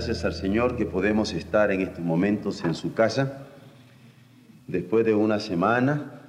[0.00, 3.48] Gracias al Señor que podemos estar en estos momentos en su casa,
[4.66, 6.22] después de una semana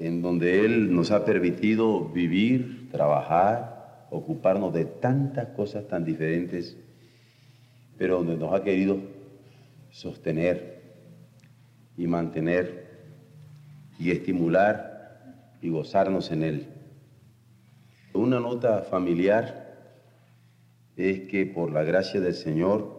[0.00, 6.76] en donde Él nos ha permitido vivir, trabajar, ocuparnos de tantas cosas tan diferentes,
[7.96, 8.98] pero donde nos ha querido
[9.92, 10.82] sostener
[11.96, 12.90] y mantener
[14.00, 16.66] y estimular y gozarnos en Él.
[18.14, 19.65] Una nota familiar
[20.96, 22.96] es que por la gracia del Señor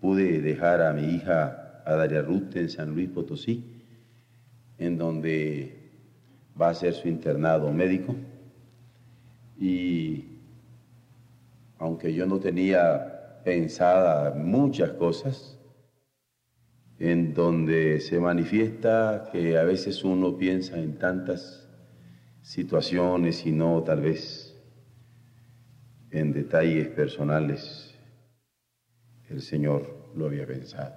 [0.00, 3.64] pude dejar a mi hija, a Daria Ruth, en San Luis Potosí,
[4.78, 5.90] en donde
[6.60, 8.14] va a ser su internado médico.
[9.58, 10.24] Y
[11.78, 15.58] aunque yo no tenía pensada muchas cosas,
[16.98, 21.68] en donde se manifiesta que a veces uno piensa en tantas
[22.40, 24.45] situaciones y no tal vez
[26.10, 27.94] en detalles personales,
[29.28, 30.94] el Señor lo había pensado.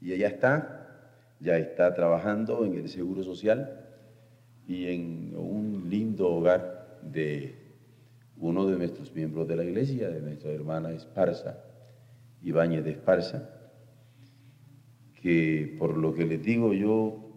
[0.00, 3.86] Y ella está, ya está trabajando en el Seguro Social
[4.66, 7.68] y en un lindo hogar de
[8.36, 11.64] uno de nuestros miembros de la iglesia, de nuestra hermana Esparza,
[12.42, 13.50] Ibáñez de Esparza,
[15.20, 17.27] que por lo que les digo yo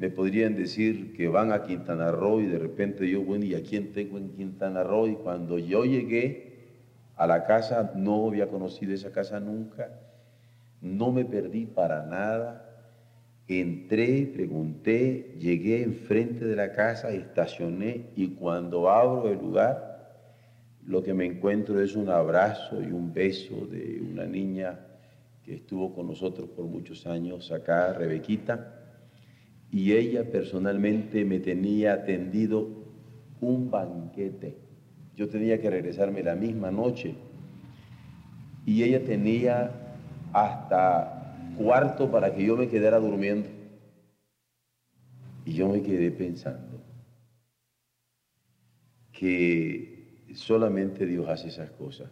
[0.00, 3.62] me podrían decir que van a Quintana Roo y de repente yo, bueno, ¿y a
[3.62, 5.06] quién tengo en Quintana Roo?
[5.06, 6.54] Y cuando yo llegué
[7.16, 9.90] a la casa, no había conocido esa casa nunca,
[10.80, 12.66] no me perdí para nada.
[13.46, 20.14] Entré, pregunté, llegué enfrente de la casa, estacioné y cuando abro el lugar,
[20.86, 24.80] lo que me encuentro es un abrazo y un beso de una niña
[25.44, 28.79] que estuvo con nosotros por muchos años acá, Rebequita
[29.72, 32.68] y ella personalmente me tenía atendido
[33.40, 34.56] un banquete.
[35.16, 37.14] Yo tenía que regresarme la misma noche
[38.66, 39.70] y ella tenía
[40.32, 43.48] hasta cuarto para que yo me quedara durmiendo.
[45.44, 46.82] Y yo me quedé pensando
[49.12, 52.10] que solamente Dios hace esas cosas.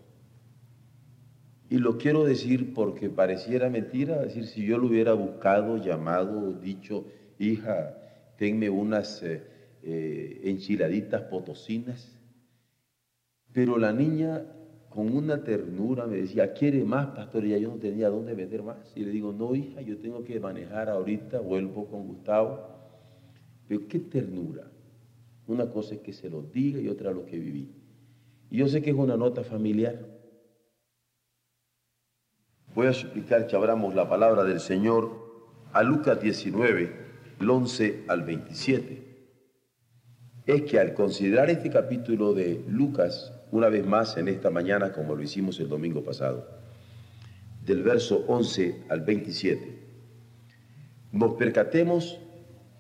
[1.71, 7.07] Y lo quiero decir porque pareciera mentira, decir, si yo lo hubiera buscado, llamado, dicho,
[7.39, 7.97] hija,
[8.37, 9.43] tenme unas eh,
[9.83, 12.15] eh, enchiladitas potosinas.
[13.53, 14.45] Pero la niña
[14.91, 17.45] con una ternura me decía, ¿quiere más, pastor?
[17.45, 18.93] Y ya yo no tenía dónde vender más.
[18.97, 22.61] Y le digo, no, hija, yo tengo que manejar ahorita, vuelvo con Gustavo.
[23.67, 24.71] Pero qué ternura.
[25.47, 27.75] Una cosa es que se lo diga y otra lo que viví.
[28.51, 29.99] Y yo sé que es una nota familiar.
[32.75, 35.11] Voy a suplicar que abramos la palabra del Señor
[35.73, 37.08] a Lucas 19,
[37.41, 39.09] el 11 al 27,
[40.47, 45.15] es que al considerar este capítulo de Lucas, una vez más en esta mañana, como
[45.15, 46.49] lo hicimos el domingo pasado,
[47.65, 49.79] del verso 11 al 27,
[51.13, 52.19] nos percatemos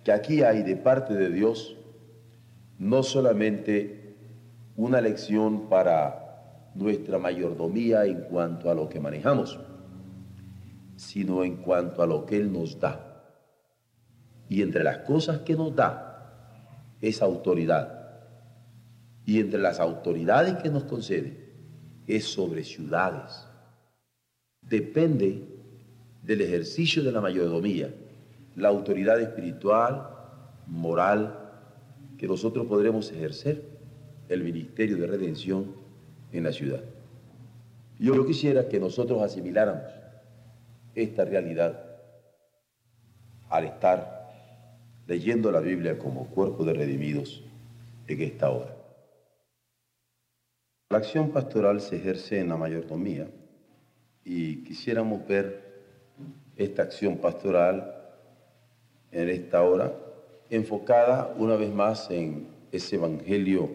[0.05, 1.77] que aquí hay de parte de Dios
[2.79, 4.17] no solamente
[4.77, 9.59] una lección para nuestra mayordomía en cuanto a lo que manejamos,
[10.97, 13.08] sino en cuanto a lo que Él nos da.
[14.49, 16.09] Y entre las cosas que nos da
[17.01, 17.99] es autoridad.
[19.25, 21.49] Y entre las autoridades que nos concede
[22.07, 23.47] es sobre ciudades.
[24.63, 25.43] Depende
[26.23, 27.95] del ejercicio de la mayordomía,
[28.57, 30.09] la autoridad espiritual,
[30.67, 31.39] moral,
[32.17, 33.63] que nosotros podremos ejercer
[34.29, 35.75] el ministerio de redención
[36.33, 36.83] en la ciudad.
[37.99, 39.91] Yo quisiera que nosotros asimiláramos
[40.95, 41.85] esta realidad
[43.49, 44.18] al estar
[45.09, 47.43] leyendo la Biblia como cuerpo de redimidos
[48.07, 48.77] en esta hora.
[50.91, 53.29] La acción pastoral se ejerce en la mayordomía
[54.25, 55.67] y quisiéramos ver
[56.57, 57.95] esta acción pastoral
[59.11, 59.95] en esta hora
[60.51, 63.71] enfocada una vez más en ese Evangelio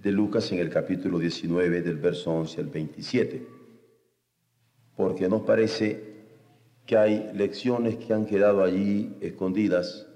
[0.00, 3.46] de Lucas en el capítulo 19 del verso 11 al 27,
[4.96, 6.12] porque nos parece
[6.86, 10.06] que hay lecciones que han quedado allí escondidas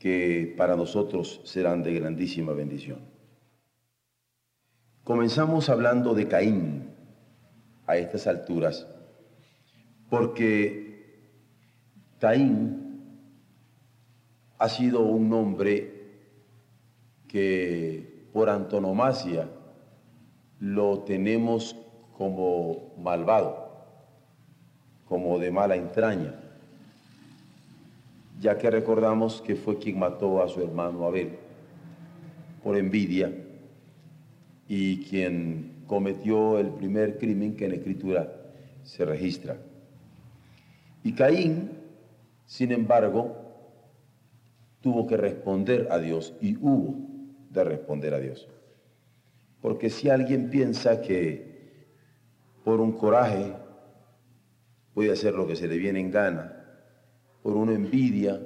[0.00, 3.00] que para nosotros serán de grandísima bendición.
[5.04, 6.88] Comenzamos hablando de Caín
[7.86, 8.86] a estas alturas,
[10.08, 11.20] porque
[12.18, 13.28] Caín
[14.58, 16.00] ha sido un nombre
[17.28, 19.50] que por antonomasia
[20.60, 21.76] lo tenemos
[22.16, 23.84] como malvado,
[25.04, 26.40] como de mala entraña,
[28.40, 31.32] ya que recordamos que fue quien mató a su hermano Abel
[32.64, 33.32] por envidia
[34.66, 38.32] y quien cometió el primer crimen que en escritura
[38.82, 39.58] se registra.
[41.04, 41.70] Y Caín,
[42.46, 43.36] sin embargo,
[44.80, 46.94] tuvo que responder a Dios y hubo
[47.50, 48.48] de responder a Dios.
[49.60, 51.50] Porque si alguien piensa que
[52.64, 53.52] por un coraje
[54.94, 56.59] puede hacer lo que se le viene en gana,
[57.42, 58.40] por una envidia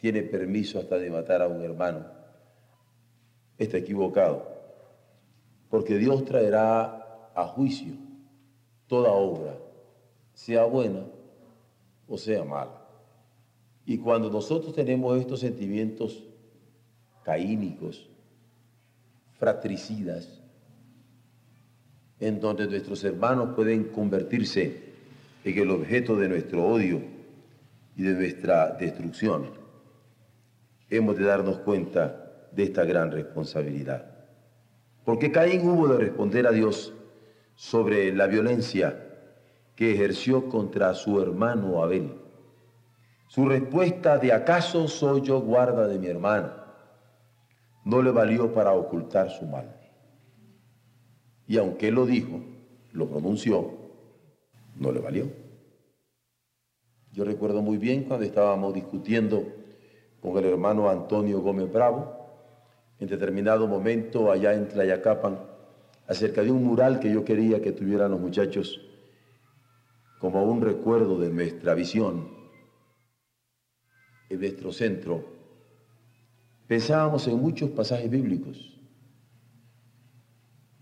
[0.00, 2.06] tiene permiso hasta de matar a un hermano,
[3.58, 4.52] está equivocado
[5.72, 7.94] porque Dios traerá a juicio
[8.86, 9.56] toda obra,
[10.34, 11.02] sea buena
[12.06, 12.86] o sea mala.
[13.86, 16.22] Y cuando nosotros tenemos estos sentimientos
[17.22, 18.06] caínicos,
[19.38, 20.42] fratricidas,
[22.20, 24.92] en donde nuestros hermanos pueden convertirse
[25.42, 27.00] en el objeto de nuestro odio
[27.96, 29.50] y de nuestra destrucción,
[30.88, 34.06] hemos de darnos cuenta de esta gran responsabilidad.
[35.04, 36.92] Porque Caín hubo de responder a Dios
[37.54, 39.08] sobre la violencia
[39.74, 42.14] que ejerció contra su hermano Abel.
[43.28, 46.62] Su respuesta de acaso soy yo guarda de mi hermana
[47.84, 49.76] no le valió para ocultar su mal.
[51.46, 52.40] Y aunque él lo dijo,
[52.92, 53.70] lo pronunció,
[54.76, 55.41] no le valió.
[57.12, 59.46] Yo recuerdo muy bien cuando estábamos discutiendo
[60.22, 62.10] con el hermano Antonio Gómez Bravo,
[62.98, 65.38] en determinado momento allá en Tlayacapan
[66.06, 68.80] acerca de un mural que yo quería que tuvieran los muchachos
[70.20, 72.28] como un recuerdo de nuestra visión
[74.30, 75.22] en nuestro centro.
[76.66, 78.80] Pensábamos en muchos pasajes bíblicos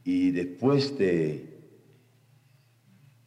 [0.04, 1.58] y después de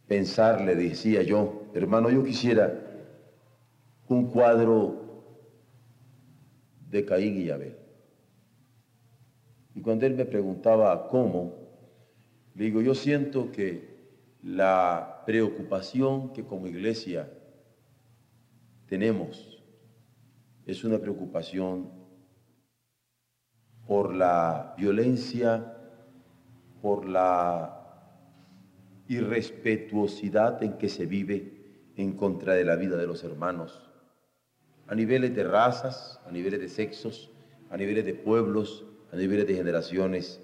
[0.08, 2.83] pensar le decía yo, hermano, yo quisiera
[4.08, 5.04] un cuadro
[6.90, 7.78] de Caín y Abel.
[9.76, 11.56] Y cuando él me preguntaba cómo,
[12.56, 13.94] le digo, yo siento que
[14.44, 17.32] la preocupación que como iglesia
[18.88, 19.64] tenemos
[20.66, 21.90] es una preocupación
[23.88, 25.78] por la violencia,
[26.82, 27.80] por la
[29.08, 33.93] irrespetuosidad en que se vive en contra de la vida de los hermanos,
[34.94, 37.32] a niveles de razas, a niveles de sexos,
[37.72, 40.40] a niveles de pueblos, a niveles de generaciones,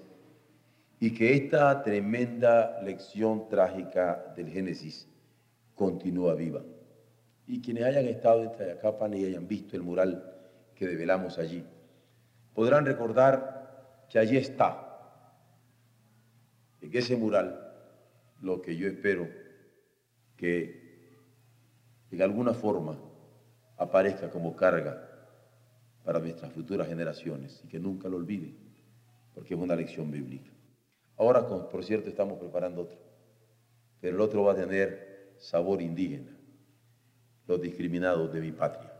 [0.98, 5.08] y que esta tremenda lección trágica del Génesis
[5.76, 6.64] continúa viva.
[7.46, 10.34] Y quienes hayan estado en Tayacapan y hayan visto el mural
[10.74, 11.64] que develamos allí,
[12.52, 15.32] podrán recordar que allí está,
[16.80, 17.72] en ese mural,
[18.40, 19.28] lo que yo espero
[20.36, 21.14] que
[22.10, 22.98] en alguna forma
[23.80, 25.08] aparezca como carga
[26.04, 28.54] para nuestras futuras generaciones y que nunca lo olviden,
[29.34, 30.50] porque es una lección bíblica.
[31.16, 32.98] Ahora, por cierto, estamos preparando otro,
[33.98, 36.30] pero el otro va a tener sabor indígena,
[37.46, 38.92] los discriminados de mi patria,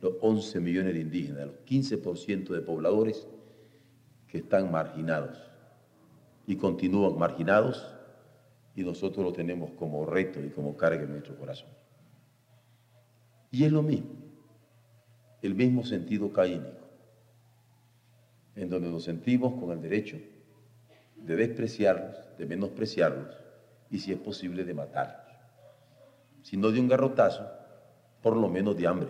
[0.00, 3.26] los 11 millones de indígenas, los 15% de pobladores
[4.26, 5.38] que están marginados
[6.46, 7.86] y continúan marginados
[8.74, 11.68] y nosotros lo tenemos como reto y como carga en nuestro corazón.
[13.56, 14.10] Y es lo mismo
[15.40, 16.88] el mismo sentido caínico,
[18.54, 20.18] en donde nos sentimos con el derecho
[21.16, 23.34] de despreciarlos, de menospreciarlos
[23.88, 25.26] y si es posible de matarlos.
[26.42, 27.48] Si no de un garrotazo,
[28.22, 29.08] por lo menos de hambre.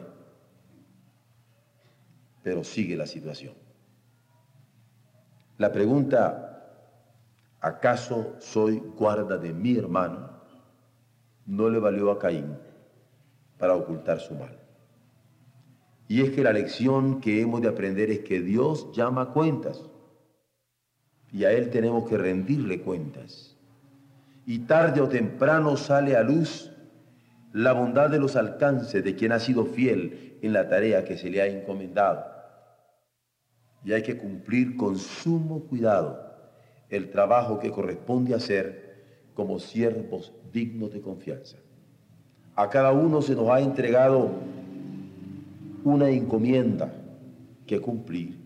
[2.44, 3.54] Pero sigue la situación.
[5.58, 6.92] La pregunta,
[7.60, 10.30] ¿acaso soy guarda de mi hermano?
[11.46, 12.65] No le valió a Caín
[13.58, 14.58] para ocultar su mal.
[16.08, 19.82] Y es que la lección que hemos de aprender es que Dios llama cuentas.
[21.32, 23.56] Y a Él tenemos que rendirle cuentas.
[24.46, 26.70] Y tarde o temprano sale a luz
[27.52, 31.30] la bondad de los alcances de quien ha sido fiel en la tarea que se
[31.30, 32.24] le ha encomendado.
[33.84, 36.26] Y hay que cumplir con sumo cuidado
[36.88, 41.56] el trabajo que corresponde hacer como siervos dignos de confianza.
[42.56, 44.30] A cada uno se nos ha entregado
[45.84, 46.90] una encomienda
[47.66, 48.40] que cumplir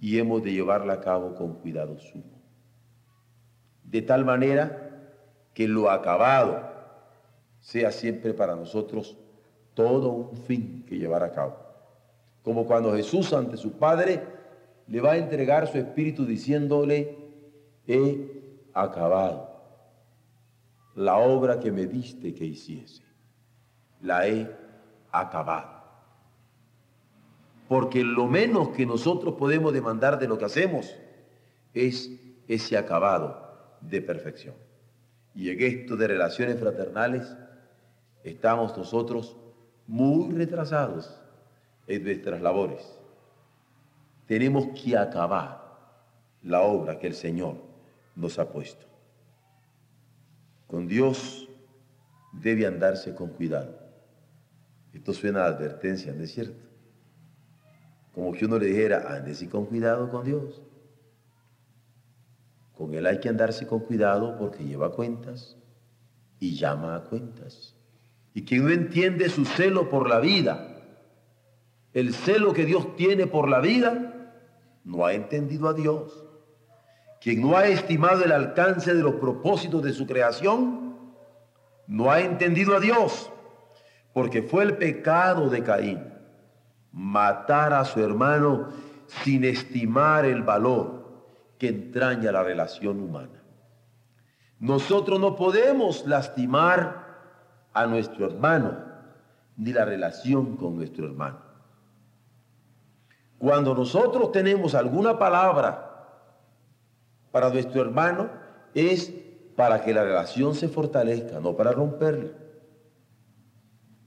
[0.00, 2.24] y hemos de llevarla a cabo con cuidado sumo.
[3.82, 4.88] de tal manera
[5.52, 6.62] que lo acabado
[7.60, 9.18] sea siempre para nosotros
[9.74, 11.56] todo un fin que llevar a cabo.
[12.42, 14.22] Como cuando Jesús ante su Padre
[14.86, 17.18] le va a entregar su espíritu diciéndole,
[17.86, 19.51] he acabado
[20.94, 23.02] la obra que me diste que hiciese.
[24.02, 24.50] La he
[25.10, 25.82] acabado.
[27.68, 30.94] Porque lo menos que nosotros podemos demandar de lo que hacemos
[31.72, 32.10] es
[32.48, 34.54] ese acabado de perfección.
[35.34, 37.34] Y en esto de relaciones fraternales
[38.22, 39.36] estamos nosotros
[39.86, 41.18] muy retrasados
[41.86, 42.98] en nuestras labores.
[44.26, 45.62] Tenemos que acabar
[46.42, 47.56] la obra que el Señor
[48.14, 48.91] nos ha puesto.
[50.72, 51.50] Con Dios
[52.32, 53.78] debe andarse con cuidado.
[54.94, 56.64] Esto suena a advertencia, ¿no es cierto?
[58.14, 60.62] Como que uno le dijera, ándese con cuidado con Dios.
[62.74, 65.58] Con Él hay que andarse con cuidado porque lleva cuentas
[66.40, 67.76] y llama a cuentas.
[68.32, 70.80] Y quien no entiende su celo por la vida,
[71.92, 74.40] el celo que Dios tiene por la vida,
[74.84, 76.24] no ha entendido a Dios.
[77.22, 80.96] Quien no ha estimado el alcance de los propósitos de su creación,
[81.86, 83.30] no ha entendido a Dios,
[84.12, 86.12] porque fue el pecado de Caín
[86.90, 88.70] matar a su hermano
[89.22, 91.02] sin estimar el valor
[91.58, 93.40] que entraña la relación humana.
[94.58, 97.06] Nosotros no podemos lastimar
[97.72, 98.78] a nuestro hermano,
[99.56, 101.38] ni la relación con nuestro hermano.
[103.38, 105.91] Cuando nosotros tenemos alguna palabra
[107.32, 108.30] para nuestro hermano,
[108.74, 109.12] es
[109.56, 112.30] para que la relación se fortalezca, no para romperla.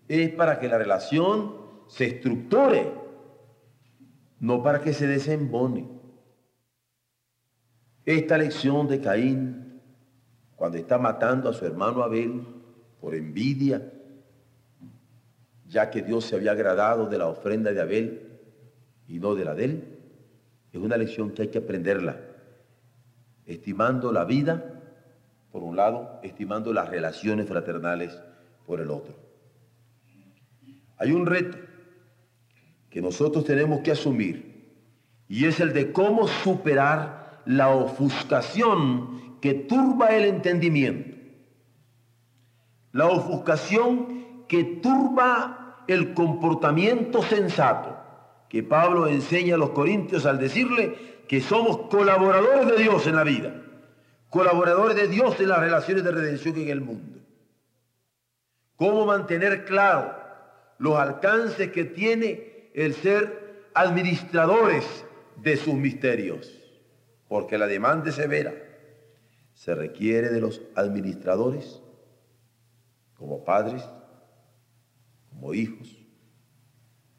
[0.07, 1.55] Es para que la relación
[1.87, 2.91] se estructure,
[4.39, 5.89] no para que se desembone.
[8.05, 9.81] Esta lección de Caín,
[10.55, 12.45] cuando está matando a su hermano Abel,
[13.01, 13.91] por envidia,
[15.67, 18.39] ya que Dios se había agradado de la ofrenda de Abel
[19.07, 19.97] y no de la de él,
[20.71, 22.19] es una lección que hay que aprenderla,
[23.45, 24.81] estimando la vida,
[25.51, 28.19] por un lado, estimando las relaciones fraternales
[28.65, 29.15] por el otro.
[30.97, 31.57] Hay un reto
[32.89, 34.73] que nosotros tenemos que asumir
[35.27, 41.15] y es el de cómo superar la ofuscación que turba el entendimiento
[42.95, 47.97] la ofuscación que turba el comportamiento sensato
[48.47, 50.95] que Pablo enseña a los corintios al decirle
[51.27, 53.53] que somos colaboradores de Dios en la vida,
[54.29, 57.19] colaboradores de Dios en las relaciones de redención en el mundo.
[58.75, 60.13] Cómo mantener claro
[60.77, 65.05] los alcances que tiene el ser administradores
[65.41, 66.51] de sus misterios,
[67.27, 68.53] porque la demanda es severa.
[69.53, 71.81] Se requiere de los administradores
[73.17, 73.83] como padres,
[75.29, 76.05] como hijos,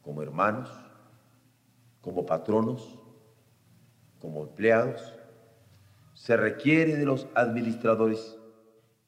[0.01, 0.69] como hermanos,
[2.01, 2.96] como patronos,
[4.19, 5.13] como empleados,
[6.13, 8.37] se requiere de los administradores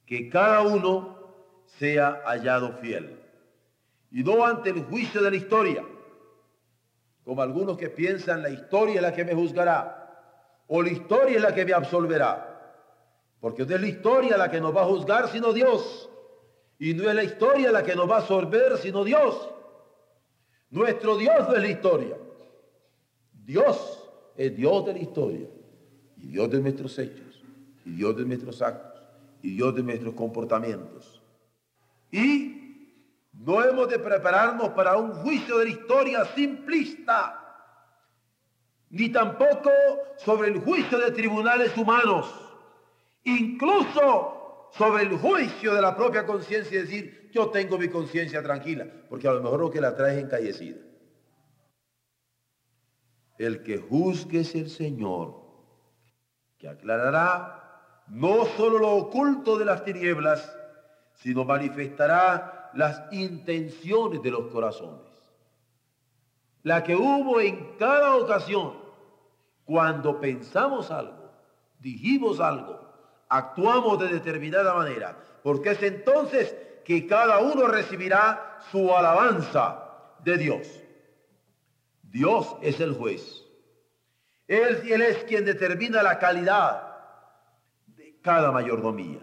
[0.06, 1.18] que cada uno
[1.66, 3.20] sea hallado fiel
[4.12, 5.84] y no ante el juicio de la historia,
[7.24, 10.00] como algunos que piensan la historia es la que me juzgará
[10.68, 12.46] o la historia es la que me absolverá,
[13.40, 16.10] porque no es la historia la que nos va a juzgar, sino Dios.
[16.78, 19.50] Y no es la historia la que nos va a absorber, sino Dios.
[20.70, 22.18] Nuestro Dios no es la historia.
[23.34, 23.99] Dios
[24.40, 25.48] es Dios de la historia.
[26.16, 27.44] Y Dios de nuestros hechos.
[27.86, 29.02] Y Dios de nuestros actos.
[29.42, 31.22] Y Dios de nuestros comportamientos.
[32.10, 32.96] Y
[33.34, 37.36] no hemos de prepararnos para un juicio de la historia simplista.
[38.90, 39.70] Ni tampoco
[40.18, 42.34] sobre el juicio de tribunales humanos.
[43.26, 48.88] Incluso sobre el juicio de la propia conciencia y decir, yo tengo mi conciencia tranquila,
[49.10, 50.89] porque a lo mejor lo que la trae es encallecida.
[53.40, 55.34] El que juzgue es el Señor,
[56.58, 60.54] que aclarará no solo lo oculto de las tinieblas,
[61.14, 65.08] sino manifestará las intenciones de los corazones.
[66.64, 68.74] La que hubo en cada ocasión,
[69.64, 71.32] cuando pensamos algo,
[71.80, 72.78] dijimos algo,
[73.30, 76.54] actuamos de determinada manera, porque es entonces
[76.84, 79.82] que cada uno recibirá su alabanza
[80.26, 80.68] de Dios.
[82.12, 83.44] Dios es el juez.
[84.48, 86.98] Él, él es quien determina la calidad
[87.88, 89.22] de cada mayordomía.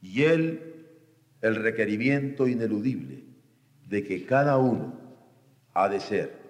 [0.00, 0.86] Y Él,
[1.40, 3.24] el requerimiento ineludible
[3.88, 4.94] de que cada uno
[5.74, 6.42] ha de ser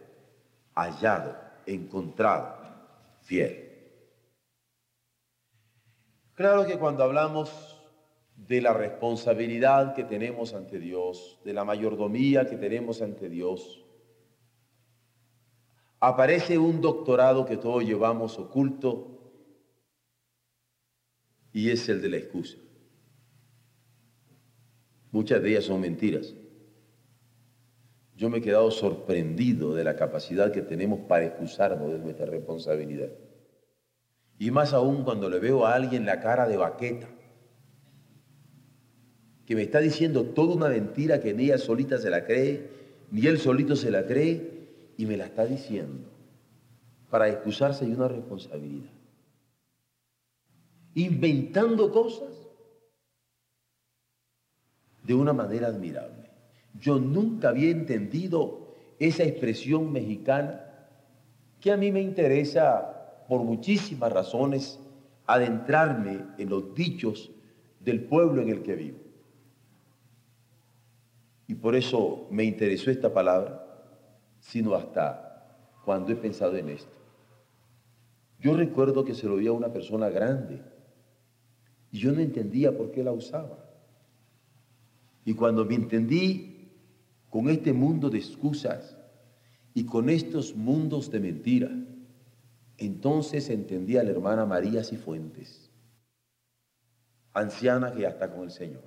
[0.74, 2.56] hallado, encontrado,
[3.22, 3.70] fiel.
[6.34, 7.78] Claro que cuando hablamos
[8.36, 13.81] de la responsabilidad que tenemos ante Dios, de la mayordomía que tenemos ante Dios,
[16.02, 19.20] aparece un doctorado que todos llevamos oculto
[21.52, 22.58] y es el de la excusa.
[25.12, 26.34] Muchas de ellas son mentiras.
[28.16, 33.10] Yo me he quedado sorprendido de la capacidad que tenemos para excusarnos de nuestra responsabilidad.
[34.40, 37.08] Y más aún cuando le veo a alguien la cara de baqueta,
[39.46, 42.70] que me está diciendo toda una mentira que ni ella solita se la cree,
[43.12, 44.61] ni él solito se la cree,
[44.96, 46.08] y me la está diciendo
[47.10, 48.90] para excusarse de una responsabilidad.
[50.94, 52.30] Inventando cosas
[55.02, 56.30] de una manera admirable.
[56.78, 60.64] Yo nunca había entendido esa expresión mexicana
[61.60, 64.78] que a mí me interesa por muchísimas razones
[65.26, 67.30] adentrarme en los dichos
[67.80, 68.98] del pueblo en el que vivo.
[71.46, 73.61] Y por eso me interesó esta palabra,
[74.42, 76.98] sino hasta cuando he pensado en esto.
[78.40, 80.60] Yo recuerdo que se lo oía a una persona grande
[81.92, 83.64] y yo no entendía por qué la usaba.
[85.24, 86.72] Y cuando me entendí
[87.30, 88.98] con este mundo de excusas
[89.74, 91.70] y con estos mundos de mentira,
[92.78, 95.70] entonces entendí a la hermana María Cifuentes,
[97.32, 98.82] anciana que ya está con el Señor,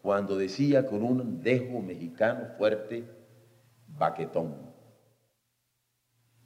[0.00, 3.19] cuando decía con un dejo mexicano fuerte,
[4.00, 4.56] baquetón,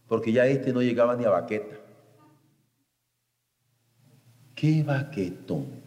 [0.09, 1.77] porque ya este no llegaba ni a baqueta.
[4.55, 5.83] ¿Qué baquetón?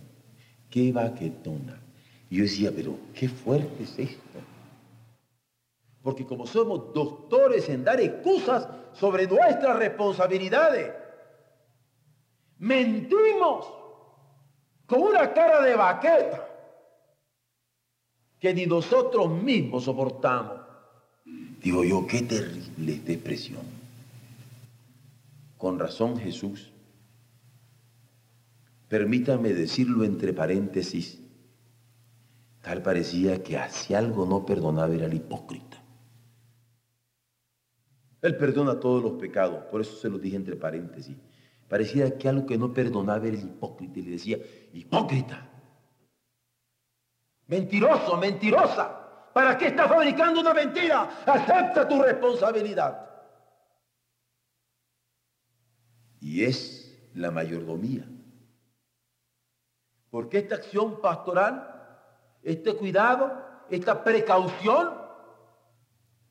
[0.69, 1.79] ¿Qué baquetona?
[2.29, 4.39] Y yo decía, pero qué fuerte es esto.
[6.01, 10.93] Porque como somos doctores en dar excusas sobre nuestras responsabilidades,
[12.59, 13.67] mentimos
[14.85, 16.47] con una cara de baqueta
[18.39, 20.56] que ni nosotros mismos soportamos.
[21.67, 23.63] Digo yo, qué terrible esta expresión.
[25.57, 26.71] Con razón Jesús,
[28.87, 31.19] permítame decirlo entre paréntesis,
[32.61, 35.83] Tal parecía que hacia algo no perdonaba era el hipócrita.
[38.21, 41.17] Él perdona todos los pecados, por eso se lo dije entre paréntesis.
[41.67, 44.37] Parecía que algo que no perdonaba era el hipócrita y le decía,
[44.71, 45.49] hipócrita,
[47.47, 49.06] mentiroso, mentirosa,
[49.37, 51.07] ¿para qué estás fabricando una mentira?
[51.23, 53.07] Acepta tu responsabilidad.
[56.19, 58.09] Y es la mayordomía.
[60.09, 61.75] Porque esta acción pastoral
[62.41, 63.31] este cuidado,
[63.69, 64.89] esta precaución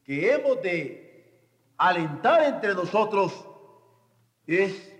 [0.02, 3.32] que hemos de alentar entre nosotros
[4.48, 4.92] es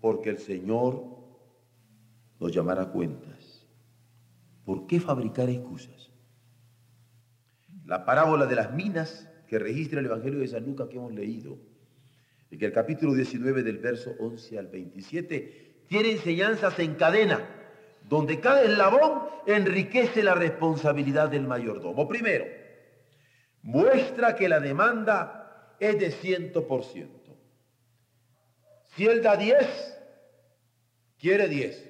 [0.00, 1.02] porque el Señor
[2.38, 3.66] nos llamará cuentas.
[4.64, 6.07] ¿Por qué fabricar excusas?
[7.88, 11.58] La parábola de las minas que registra el Evangelio de San Lucas que hemos leído,
[12.50, 17.40] y que el capítulo 19 del verso 11 al 27 tiene enseñanzas en cadena
[18.06, 22.06] donde cada eslabón enriquece la responsabilidad del mayordomo.
[22.06, 22.44] Primero,
[23.62, 27.38] muestra que la demanda es de ciento por ciento.
[28.96, 29.98] Si él da 10,
[31.18, 31.88] quiere 10.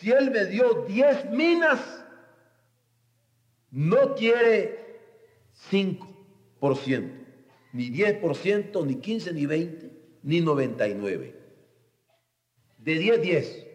[0.00, 2.05] Si él me dio 10 minas,
[3.76, 5.04] no quiere
[5.70, 7.10] 5%,
[7.74, 9.90] ni 10%, ni 15, ni 20,
[10.22, 11.34] ni 99.
[12.78, 13.66] De 10, 10.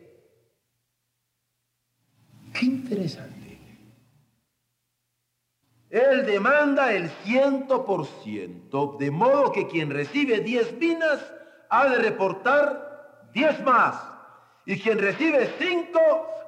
[2.52, 3.60] Qué interesante.
[5.92, 11.20] Él demanda el ciento por ciento, de modo que quien recibe diez minas
[11.70, 14.02] ha de reportar diez más.
[14.66, 16.00] Y quien recibe cinco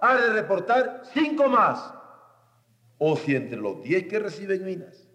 [0.02, 2.03] ha de reportar cinco más.
[3.06, 5.10] O si entre los diez que reciben minas,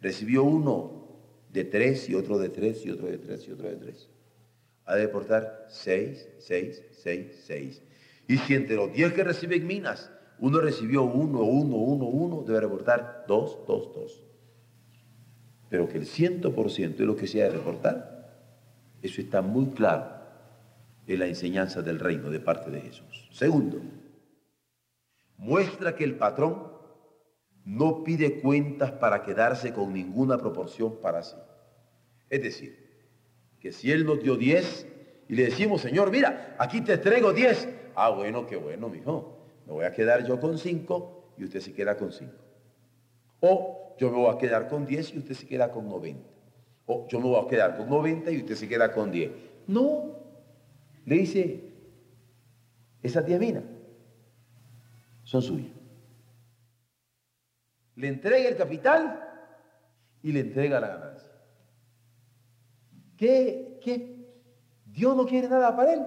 [0.00, 3.76] recibió uno de tres y otro de tres y otro de tres y otro de
[3.76, 4.08] tres,
[4.86, 7.82] ha de reportar seis, seis, seis, seis.
[8.26, 12.62] Y si entre los 10 que reciben minas, uno recibió uno, uno, uno, uno, debe
[12.62, 14.22] reportar dos, dos, dos.
[15.68, 18.40] Pero que el ciento por ciento es lo que se ha de reportar,
[19.02, 20.14] eso está muy claro
[21.06, 23.28] en la enseñanza del reino de parte de Jesús.
[23.32, 23.82] Segundo,
[25.40, 26.70] muestra que el patrón
[27.64, 31.36] no pide cuentas para quedarse con ninguna proporción para sí.
[32.28, 32.78] Es decir,
[33.58, 34.86] que si Él nos dio 10
[35.28, 39.36] y le decimos, Señor, mira, aquí te traigo 10, Ah, bueno, qué bueno, mijo.
[39.66, 42.34] Me voy a quedar yo con cinco y usted se queda con cinco.
[43.40, 46.28] O yo me voy a quedar con diez y usted se queda con noventa.
[46.86, 49.30] O yo me voy a quedar con noventa y usted se queda con diez.
[49.66, 50.18] No.
[51.04, 51.64] Le dice,
[53.02, 53.62] esa tía mina
[55.30, 55.70] son suyas.
[57.94, 59.22] Le entrega el capital
[60.22, 61.30] y le entrega la ganancia.
[63.16, 63.78] ¿Qué?
[63.80, 64.26] ¿Qué?
[64.86, 66.04] Dios no quiere nada para él.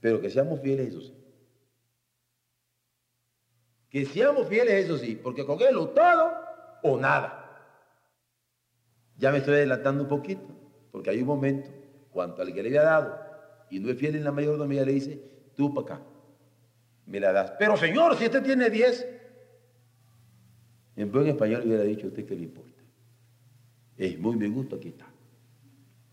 [0.00, 1.14] Pero que seamos fieles, eso sí.
[3.90, 6.32] Que seamos fieles, eso sí, porque con él o todo
[6.82, 7.44] o nada.
[9.18, 10.48] Ya me estoy adelantando un poquito,
[10.90, 11.70] porque hay un momento,
[12.10, 13.20] cuanto al que le había dado,
[13.70, 16.15] y no es fiel en la mayordomía, le dice, tú para acá,
[17.06, 17.52] me la das.
[17.58, 19.06] Pero señor, si este tiene 10,
[20.96, 22.82] en buen español hubiera dicho, ¿usted qué le importa?
[23.96, 25.06] Es muy me gusta, aquí está.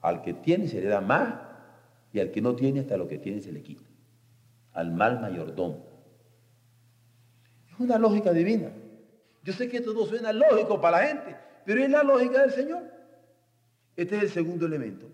[0.02, 1.36] Al que tiene se le da más,
[2.12, 3.84] y al que no tiene, hasta lo que tiene se le quita.
[4.74, 5.86] Al mal mayordomo.
[7.72, 8.70] Es una lógica divina.
[9.44, 12.52] Yo sé que esto no suena lógico para la gente, pero es la lógica del
[12.52, 12.84] Señor.
[13.96, 15.08] Este es el segundo elemento.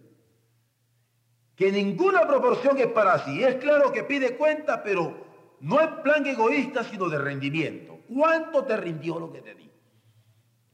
[1.55, 3.43] Que ninguna proporción es para sí.
[3.43, 5.18] Es claro que pide cuenta, pero
[5.61, 7.99] no es plan egoísta, sino de rendimiento.
[8.07, 9.69] ¿Cuánto te rindió lo que te di?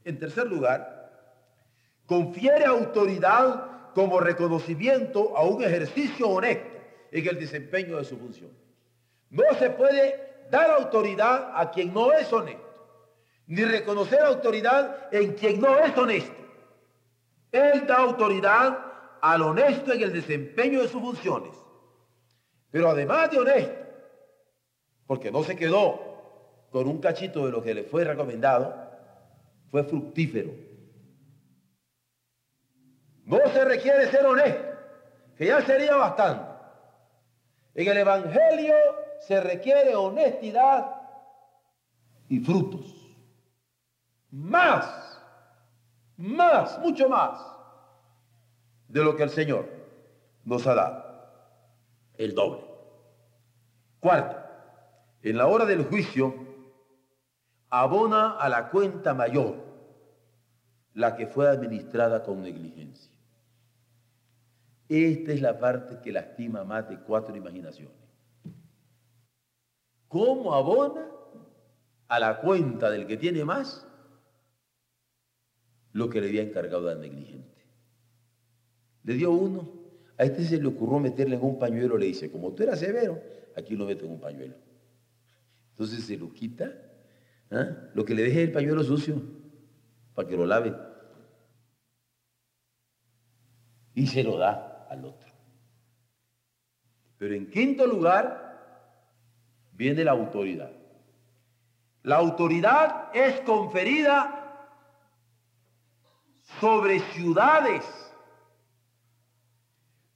[0.04, 0.96] En tercer lugar,
[2.06, 6.76] confiere autoridad como reconocimiento a un ejercicio honesto
[7.10, 8.50] en el desempeño de su función.
[9.30, 12.62] No se puede dar autoridad a quien no es honesto,
[13.46, 16.36] ni reconocer autoridad en quien no es honesto.
[17.50, 18.78] Él da autoridad
[19.20, 21.56] al honesto en el desempeño de sus funciones.
[22.70, 23.85] Pero además de honesto,
[25.06, 26.00] porque no se quedó
[26.70, 28.74] con un cachito de lo que le fue recomendado,
[29.70, 30.52] fue fructífero.
[33.24, 34.66] No se requiere ser honesto,
[35.36, 36.44] que ya sería bastante.
[37.74, 38.74] En el Evangelio
[39.20, 41.00] se requiere honestidad
[42.28, 42.94] y frutos.
[44.30, 45.06] Más
[46.16, 47.38] más, mucho más
[48.88, 49.68] de lo que el Señor
[50.44, 51.04] nos ha dado.
[52.16, 52.64] El doble.
[54.00, 54.36] Cuarto,
[55.30, 56.34] en la hora del juicio,
[57.68, 59.56] abona a la cuenta mayor
[60.94, 63.12] la que fue administrada con negligencia.
[64.88, 67.96] Esta es la parte que lastima más de cuatro imaginaciones.
[70.08, 71.10] ¿Cómo abona
[72.08, 73.86] a la cuenta del que tiene más
[75.92, 77.64] lo que le había encargado al negligente.
[79.02, 79.72] Le dio uno,
[80.18, 83.18] a este se le ocurrió meterle en un pañuelo, le dice, como tú eras severo,
[83.56, 84.54] aquí lo meto en un pañuelo.
[85.76, 86.72] Entonces se lo quita,
[87.50, 87.90] ¿ah?
[87.92, 89.22] lo que le deje el pañuelo sucio,
[90.14, 90.74] para que lo lave.
[93.92, 95.30] Y se lo da al otro.
[97.18, 98.88] Pero en quinto lugar
[99.72, 100.72] viene la autoridad.
[102.04, 104.70] La autoridad es conferida
[106.58, 107.84] sobre ciudades.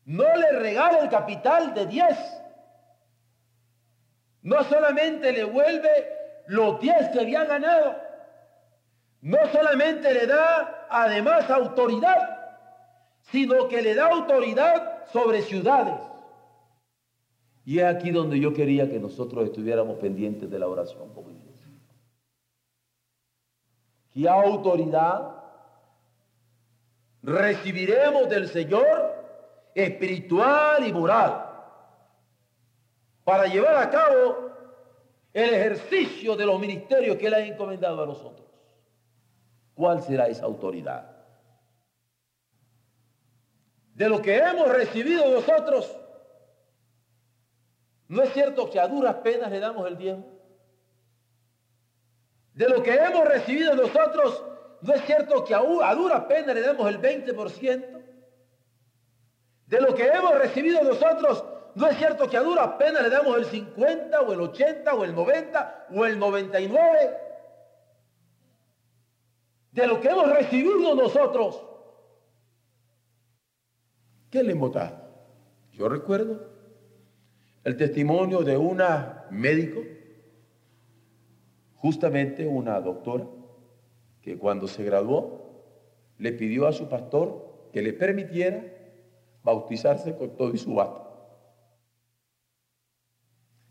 [0.06, 2.39] No le regala el capital de 10.
[4.42, 5.90] No solamente le vuelve
[6.46, 7.96] los 10 que había ganado.
[9.20, 12.38] No solamente le da además autoridad,
[13.30, 16.00] sino que le da autoridad sobre ciudades.
[17.64, 21.68] Y es aquí donde yo quería que nosotros estuviéramos pendientes de la oración como iglesia.
[24.12, 25.36] ¿Qué autoridad
[27.22, 29.14] recibiremos del Señor
[29.74, 31.49] espiritual y moral
[33.24, 34.50] para llevar a cabo
[35.32, 38.48] el ejercicio de los ministerios que Él ha encomendado a nosotros.
[39.74, 41.16] ¿Cuál será esa autoridad?
[43.94, 45.96] De lo que hemos recibido nosotros,
[48.08, 50.26] ¿no es cierto que a duras penas le damos el diezmo?
[52.54, 54.44] De lo que hemos recibido nosotros,
[54.82, 58.02] ¿No es cierto que a, a dura pena le damos el 20%?
[59.66, 63.36] De lo que hemos recibido nosotros, ¿no es cierto que a dura pena le damos
[63.36, 67.16] el 50 o el 80 o el 90 o el 99?
[69.72, 71.64] De lo que hemos recibido nosotros.
[74.30, 75.08] ¿Qué le hemos?
[75.72, 76.50] Yo recuerdo
[77.64, 79.80] el testimonio de una médico,
[81.76, 83.26] justamente una doctora,
[84.22, 85.40] que cuando se graduó
[86.18, 88.62] le pidió a su pastor que le permitiera
[89.42, 91.09] bautizarse con todo y su bata.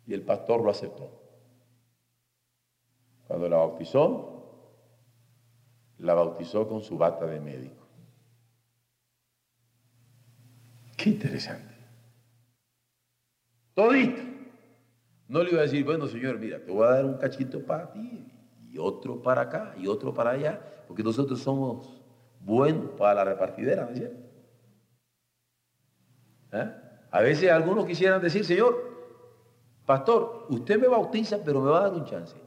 [0.09, 1.07] Y el pastor lo aceptó.
[3.27, 4.73] Cuando la bautizó,
[5.99, 7.85] la bautizó con su bata de médico.
[10.97, 11.75] Qué interesante.
[13.75, 14.19] Todito.
[15.27, 17.91] No le iba a decir, bueno, señor, mira, te voy a dar un cachito para
[17.91, 18.33] ti
[18.67, 22.01] y otro para acá y otro para allá, porque nosotros somos
[22.39, 24.27] buenos para la repartidera, ¿no es cierto?
[26.53, 26.71] ¿Eh?
[27.11, 28.89] A veces algunos quisieran decir, Señor,
[29.89, 32.37] pastor, usted me bautiza, pero me va a dar un chance.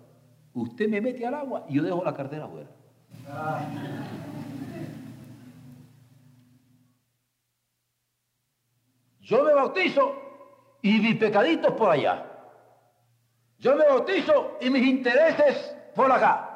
[0.54, 2.68] Usted me mete al agua y yo dejo la cartera afuera.
[9.22, 10.14] Yo me bautizo
[10.82, 12.24] y mis pecaditos por allá.
[13.58, 16.48] Yo me bautizo y mis intereses por acá.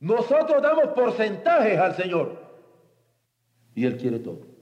[0.00, 2.40] Nosotros damos porcentajes al Señor
[3.72, 4.53] y Él quiere todo.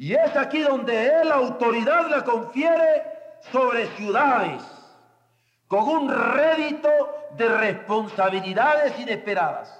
[0.00, 3.02] Y es aquí donde Él autoridad la confiere
[3.52, 4.62] sobre ciudades
[5.68, 6.88] con un rédito
[7.36, 9.78] de responsabilidades inesperadas.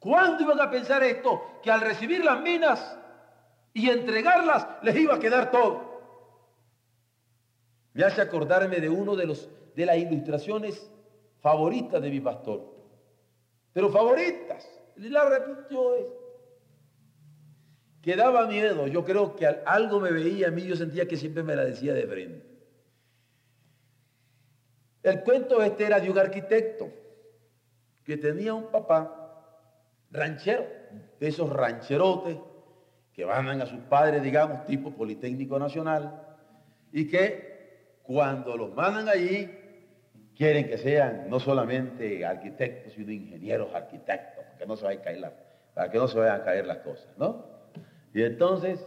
[0.00, 1.40] ¿Cuándo iban a pensar esto?
[1.62, 2.98] Que al recibir las minas
[3.72, 6.00] y entregarlas les iba a quedar todo.
[7.92, 10.90] Me hace acordarme de uno de los de las ilustraciones
[11.38, 12.74] favoritas de mi pastor.
[13.72, 14.68] Pero favoritas.
[14.96, 16.06] La repitió es
[18.02, 18.86] Que daba miedo.
[18.86, 21.92] Yo creo que algo me veía a mí, yo sentía que siempre me la decía
[21.92, 22.46] de frente.
[25.02, 26.90] El cuento este era de un arquitecto
[28.04, 29.20] que tenía un papá
[30.10, 30.66] ranchero,
[31.18, 32.36] de esos rancherotes
[33.12, 36.22] que mandan a sus padres, digamos, tipo Politécnico Nacional,
[36.92, 39.50] y que cuando los mandan allí,
[40.36, 45.04] quieren que sean no solamente arquitectos, sino ingenieros arquitectos, para que no se vayan a
[45.04, 45.32] caer,
[45.74, 47.59] para que no se vayan a caer las cosas, ¿no?
[48.12, 48.84] Y entonces,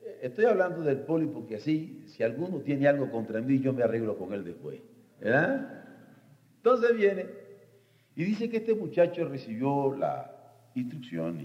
[0.00, 3.82] eh, estoy hablando del poli porque así, si alguno tiene algo contra mí, yo me
[3.82, 4.80] arreglo con él después,
[5.20, 5.84] ¿verdad?
[6.56, 7.26] Entonces viene
[8.16, 10.30] y dice que este muchacho recibió la
[10.74, 11.40] instrucción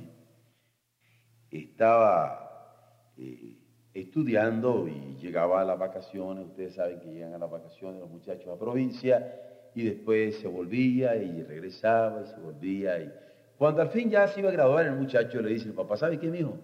[1.49, 3.57] y estaba eh,
[3.93, 8.47] estudiando y llegaba a las vacaciones, ustedes saben que llegan a las vacaciones los muchachos
[8.49, 9.41] a provincia
[9.73, 13.13] y después se volvía y regresaba y se volvía y
[13.57, 16.27] cuando al fin ya se iba a graduar el muchacho le dice papá, ¿sabe qué,
[16.27, 16.57] mijo?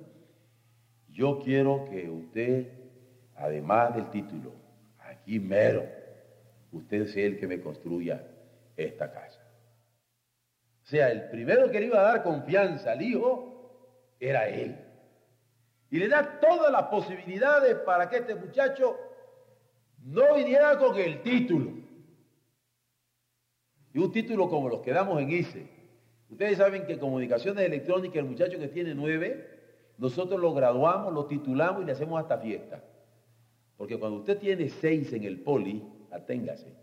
[1.22, 2.68] Yo quiero que usted,
[3.36, 4.54] además del título,
[4.98, 5.88] aquí mero,
[6.72, 8.26] usted sea el que me construya
[8.76, 9.40] esta casa.
[10.84, 14.76] O sea, el primero que le iba a dar confianza al hijo era él.
[15.92, 18.98] Y le da todas las posibilidades para que este muchacho
[20.04, 21.72] no viniera con el título.
[23.94, 25.68] Y un título como los que damos en ICE.
[26.32, 29.61] Ustedes saben que comunicaciones electrónicas, el muchacho que tiene nueve,
[30.02, 32.84] nosotros lo graduamos, lo titulamos y le hacemos hasta fiesta.
[33.78, 36.74] Porque cuando usted tiene seis en el poli, aténgase.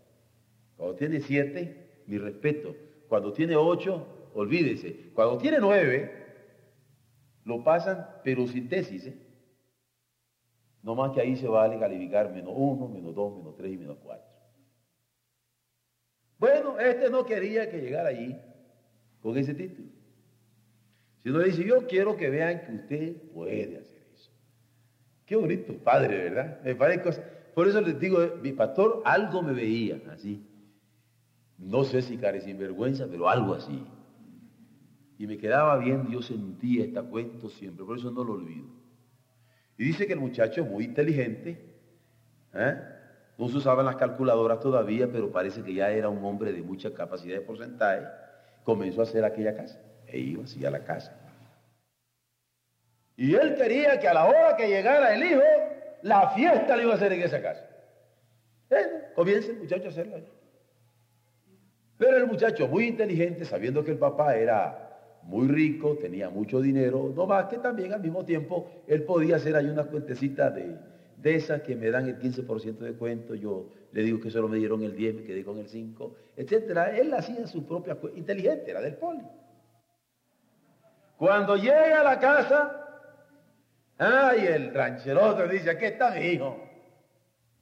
[0.77, 2.73] Cuando tiene siete, mi respeto.
[3.09, 5.11] Cuando tiene ocho, olvídese.
[5.13, 6.27] Cuando tiene nueve,
[7.43, 9.07] lo pasan, pero sin tesis.
[9.07, 9.17] ¿eh?
[10.81, 13.97] No más que ahí se vale calificar menos uno, menos dos, menos tres y menos
[14.01, 14.29] cuatro.
[16.37, 18.33] Bueno, este no quería que llegara allí
[19.21, 19.98] con ese título.
[21.29, 24.31] Si no le dice, yo quiero que vean que usted puede hacer eso.
[25.27, 26.59] Qué bonito padre, ¿verdad?
[26.63, 27.21] Me parece
[27.53, 30.43] Por eso les digo, mi pastor algo me veía así.
[31.59, 33.85] No sé si care vergüenza, pero algo así.
[35.19, 38.65] Y me quedaba bien, yo sentía este cuento siempre, por eso no lo olvido.
[39.77, 41.63] Y dice que el muchacho es muy inteligente,
[42.55, 42.75] ¿eh?
[43.37, 46.91] no se usaban las calculadoras todavía, pero parece que ya era un hombre de mucha
[46.91, 48.07] capacidad de porcentaje,
[48.63, 51.18] comenzó a hacer aquella casa, e iba así a la casa.
[53.19, 55.41] Y él quería que a la hora que llegara el hijo,
[56.03, 57.67] la fiesta le iba a hacer en esa casa.
[58.69, 60.19] Eh, comienza el muchacho a hacerla.
[61.97, 67.11] Pero el muchacho muy inteligente, sabiendo que el papá era muy rico, tenía mucho dinero,
[67.13, 70.77] no más que también al mismo tiempo él podía hacer ahí unas cuentecitas de,
[71.17, 74.59] de esas que me dan el 15% de cuento, yo le digo que solo me
[74.59, 76.95] dieron el 10, me quedé con el 5, etcétera.
[76.97, 79.23] Él hacía su propia inteligente, era del poli.
[81.17, 82.78] Cuando llega a la casa,
[83.99, 86.57] ay, el rancherote dice, aquí está mi hijo,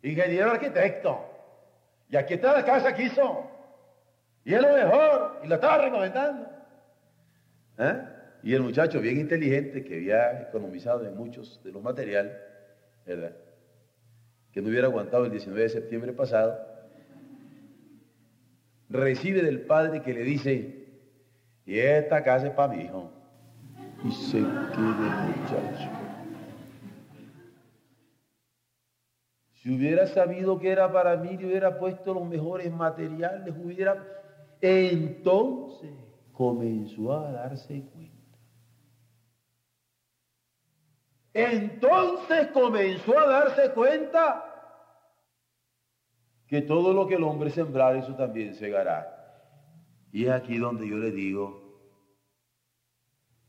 [0.04, 1.26] ingeniero arquitecto,
[2.10, 3.50] y aquí está la casa que hizo,
[4.46, 6.48] y es lo mejor, y lo estaba recomendando.
[7.80, 8.02] ¿Eh?
[8.44, 12.34] Y el muchacho bien inteligente que había economizado en muchos de los materiales,
[13.06, 13.36] ¿verdad?
[14.52, 16.58] Que no hubiera aguantado el 19 de septiembre pasado,
[18.90, 20.86] recibe del padre que le dice,
[21.66, 23.12] y esta casa es para mi hijo.
[24.04, 26.07] Y se queda el muchacho.
[29.68, 34.02] Si hubiera sabido que era para mí, le hubiera puesto los mejores materiales, hubiera...
[34.62, 35.92] Entonces
[36.32, 38.18] comenzó a darse cuenta.
[41.34, 44.46] Entonces comenzó a darse cuenta
[46.48, 49.06] que todo lo que el hombre sembrar, eso también segará.
[50.14, 51.62] Y es aquí donde yo le digo,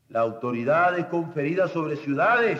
[0.09, 2.59] La autoridad es conferida sobre ciudades,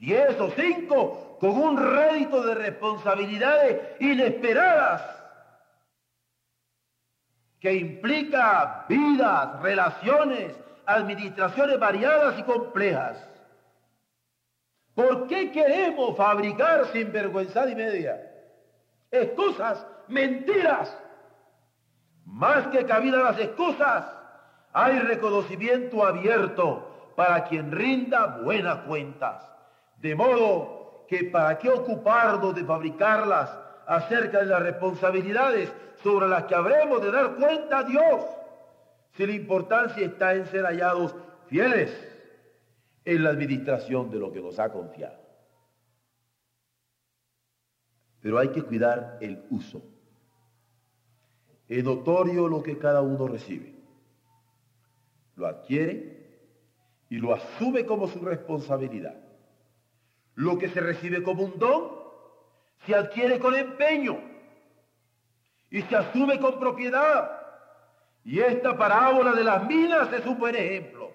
[0.00, 5.02] diez o cinco, con un rédito de responsabilidades inesperadas
[7.60, 10.54] que implica vidas, relaciones,
[10.86, 13.28] administraciones variadas y complejas.
[14.94, 18.18] ¿Por qué queremos fabricar sin vergüenza y media?
[19.10, 20.96] Excusas, mentiras.
[22.24, 24.04] Más que cabida las excusas,
[24.72, 29.42] hay reconocimiento abierto para quien rinda buenas cuentas.
[29.98, 30.75] De modo
[31.08, 33.50] que para qué ocuparnos de fabricarlas
[33.86, 38.24] acerca de las responsabilidades sobre las que habremos de dar cuenta a Dios,
[39.12, 41.14] si la importancia está en ser hallados
[41.46, 41.92] fieles
[43.04, 45.18] en la administración de lo que nos ha confiado.
[48.20, 49.82] Pero hay que cuidar el uso.
[51.68, 53.74] Es notorio lo que cada uno recibe.
[55.36, 56.16] Lo adquiere
[57.08, 59.25] y lo asume como su responsabilidad.
[60.36, 61.90] Lo que se recibe como un don
[62.86, 64.18] se adquiere con empeño
[65.70, 67.32] y se asume con propiedad.
[68.24, 71.10] Y esta parábola de las minas es un buen ejemplo.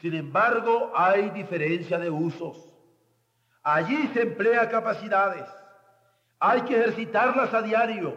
[0.00, 2.56] Sin embargo, hay diferencia de usos.
[3.62, 5.44] Allí se emplea capacidades.
[6.38, 8.14] Hay que ejercitarlas a diario.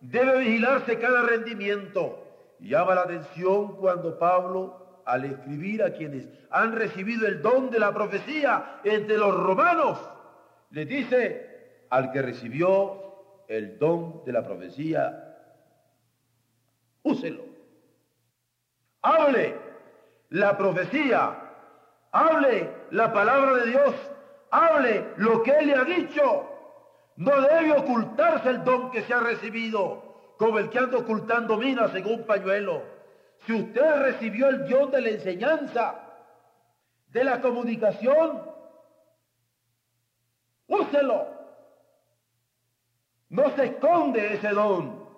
[0.00, 2.26] Debe vigilarse cada rendimiento.
[2.58, 7.92] Llama la atención cuando Pablo, al escribir a quienes han recibido el don de la
[7.92, 9.98] profecía entre los romanos,
[10.70, 15.36] les dice al que recibió el don de la profecía,
[17.02, 17.44] úselo.
[19.02, 19.56] Hable
[20.30, 21.36] la profecía,
[22.12, 23.94] hable la palabra de Dios,
[24.50, 26.46] hable lo que Él le ha dicho.
[27.16, 31.94] No debe ocultarse el don que se ha recibido, como el que anda ocultando minas
[31.94, 32.82] en un pañuelo.
[33.46, 36.10] Si usted recibió el don de la enseñanza,
[37.08, 38.42] de la comunicación,
[40.68, 41.26] úselo.
[43.30, 45.08] No se esconde ese don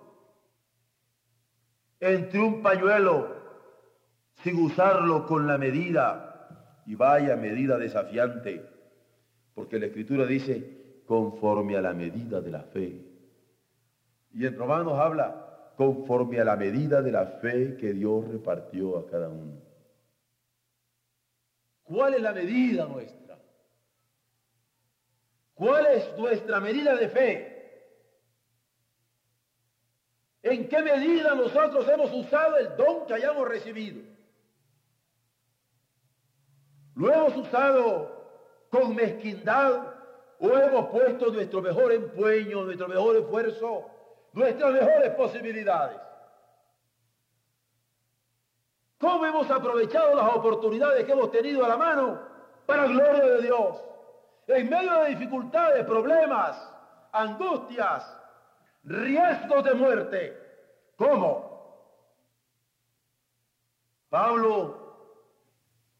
[1.99, 3.43] entre un pañuelo
[4.43, 6.33] sin usarlo con la medida,
[6.85, 8.61] y vaya medida desafiante,
[9.53, 12.99] porque la Escritura dice, conforme a la medida de la fe.
[14.33, 19.05] Y en Romanos habla, conforme a la medida de la fe que Dios repartió a
[19.07, 19.59] cada uno.
[21.83, 23.37] ¿Cuál es la medida nuestra?
[25.53, 27.53] ¿Cuál es nuestra medida de fe?
[30.43, 34.01] ¿En qué medida nosotros hemos usado el don que hayamos recibido?
[36.95, 39.93] ¿Lo hemos usado con mezquindad
[40.39, 43.89] o hemos puesto nuestro mejor empeño, nuestro mejor esfuerzo,
[44.33, 45.97] nuestras mejores posibilidades?
[48.97, 52.19] ¿Cómo hemos aprovechado las oportunidades que hemos tenido a la mano
[52.65, 53.77] para gloria de Dios?
[54.47, 56.57] En medio de dificultades, problemas,
[57.11, 58.05] angustias,
[58.83, 60.37] riesgos de muerte.
[60.95, 61.53] ¿Cómo?
[64.09, 64.83] Pablo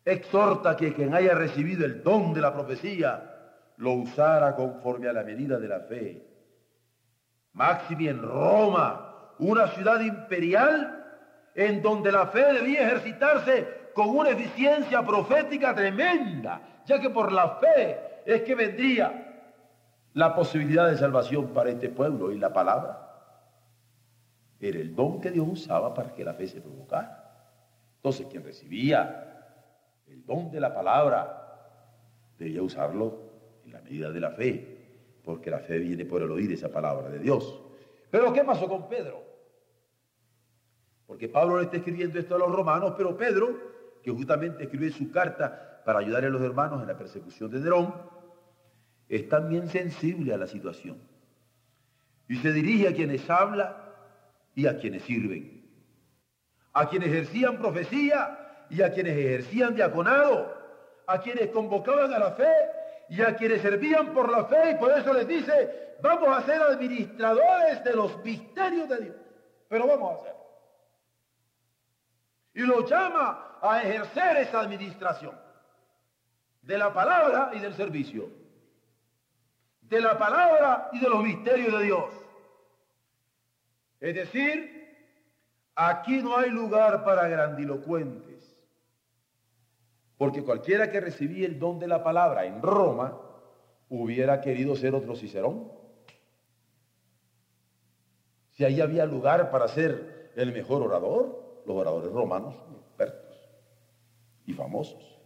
[0.06, 3.30] exhorta que quien haya recibido el don de la profecía
[3.78, 6.33] lo usara conforme a la medida de la fe.
[7.54, 11.04] Máximi en Roma, una ciudad imperial
[11.56, 17.58] en donde la fe debía ejercitarse con una eficiencia profética tremenda, ya que por la
[17.58, 19.34] fe es que vendría
[20.14, 23.00] la posibilidad de salvación para este pueblo y la palabra.
[24.60, 27.24] Era el don que Dios usaba para que la fe se provocara.
[27.98, 29.44] Entonces, quien recibía
[30.08, 31.44] el don de la palabra,
[32.38, 33.32] debía usarlo
[33.66, 34.83] en la medida de la fe,
[35.24, 37.62] porque la fe viene por el oír esa palabra de Dios.
[38.12, 39.24] Pero ¿qué pasó con Pedro?
[41.08, 43.58] Porque Pablo le está escribiendo esto a los romanos, pero Pedro,
[44.02, 47.94] que justamente escribió su carta para ayudar a los hermanos en la persecución de Nerón,
[49.08, 50.98] es también sensible a la situación.
[52.28, 53.94] Y se dirige a quienes habla
[54.56, 55.64] y a quienes sirven.
[56.74, 60.54] A quienes ejercían profecía y a quienes ejercían diaconado,
[61.06, 62.52] a quienes convocaban a la fe
[63.14, 66.60] y a quienes servían por la fe y por eso les dice, vamos a ser
[66.60, 69.16] administradores de los misterios de Dios,
[69.70, 70.40] pero vamos a hacerlo.
[72.56, 75.40] Y lo llama a ejercer esa administración
[76.64, 78.32] de la palabra y del servicio,
[79.82, 82.06] de la palabra y de los misterios de Dios.
[84.00, 85.22] Es decir,
[85.76, 88.33] aquí no hay lugar para grandilocuentes
[90.24, 93.20] porque cualquiera que recibía el don de la palabra en Roma
[93.90, 95.70] hubiera querido ser otro Cicerón.
[98.52, 103.36] Si ahí había lugar para ser el mejor orador, los oradores romanos expertos.
[104.46, 105.20] y famosos.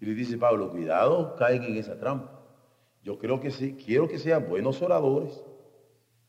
[0.00, 2.42] Y le dice Pablo, cuidado, caen en esa trampa.
[3.04, 5.40] Yo creo que sí, quiero que sean buenos oradores,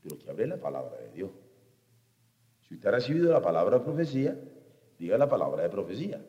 [0.03, 1.31] pero que hablen la palabra de Dios.
[2.67, 4.39] Si usted ha recibido la palabra de profecía,
[4.99, 6.23] diga la palabra de profecía.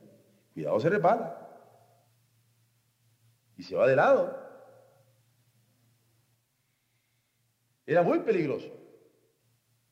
[0.55, 1.39] Cuidado, se repara.
[3.57, 4.39] Y se va de lado.
[7.87, 8.69] Era muy peligroso.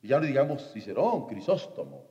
[0.03, 2.05] Y ya no digamos Cicerón, Crisóstomo.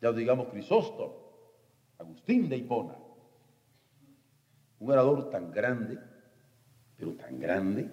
[0.00, 1.52] Ya no digamos Crisóstomo,
[1.98, 2.96] Agustín de Hipona
[4.80, 5.98] un orador tan grande,
[6.96, 7.88] pero tan grande,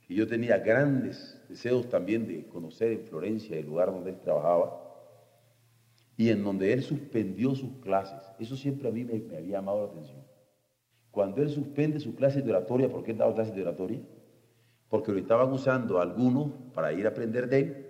[0.00, 4.87] que yo tenía grandes deseos también de conocer en Florencia el lugar donde él trabajaba
[6.18, 8.20] y en donde él suspendió sus clases.
[8.40, 10.26] Eso siempre a mí me, había llamado la atención.
[11.12, 14.00] Cuando él suspende sus clases de oratoria, ¿por qué él daba clases de oratoria?
[14.88, 17.86] Porque lo estaban usando algunos para ir a aprender de él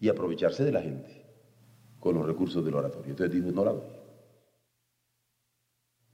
[0.00, 1.24] y aprovecharse de la gente
[2.00, 3.10] con los recursos del oratorio.
[3.10, 3.86] Entonces dijo, no la doy.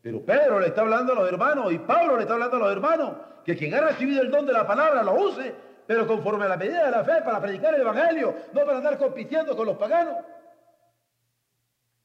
[0.03, 2.73] Pero Pedro le está hablando a los hermanos y Pablo le está hablando a los
[2.73, 3.11] hermanos
[3.43, 5.55] que quien ha recibido el don de la palabra lo use,
[5.87, 8.99] pero conforme a la medida de la fe para predicar el Evangelio, no para andar
[8.99, 10.17] compitiendo con los paganos.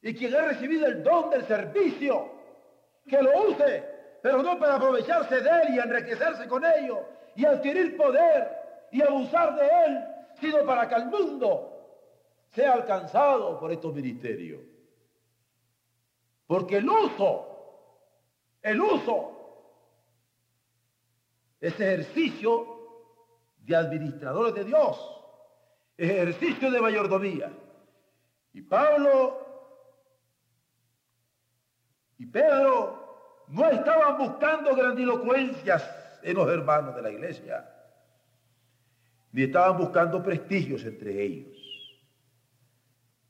[0.01, 2.31] Y quien ha recibido el don del servicio,
[3.07, 3.83] que lo use,
[4.21, 7.01] pero no para aprovecharse de él y enriquecerse con ello
[7.35, 8.47] y adquirir poder
[8.91, 10.05] y abusar de él,
[10.39, 11.73] sino para que el mundo
[12.51, 14.61] sea alcanzado por estos ministerios.
[16.47, 17.49] Porque el uso
[18.61, 19.31] el uso,
[21.61, 22.77] ese ejercicio
[23.59, 24.97] de administradores de Dios,
[25.97, 27.51] ejercicio de mayordomía.
[28.53, 29.48] Y Pablo
[32.19, 35.89] y Pedro no estaban buscando grandilocuencias
[36.21, 37.67] en los hermanos de la iglesia,
[39.31, 41.57] ni estaban buscando prestigios entre ellos.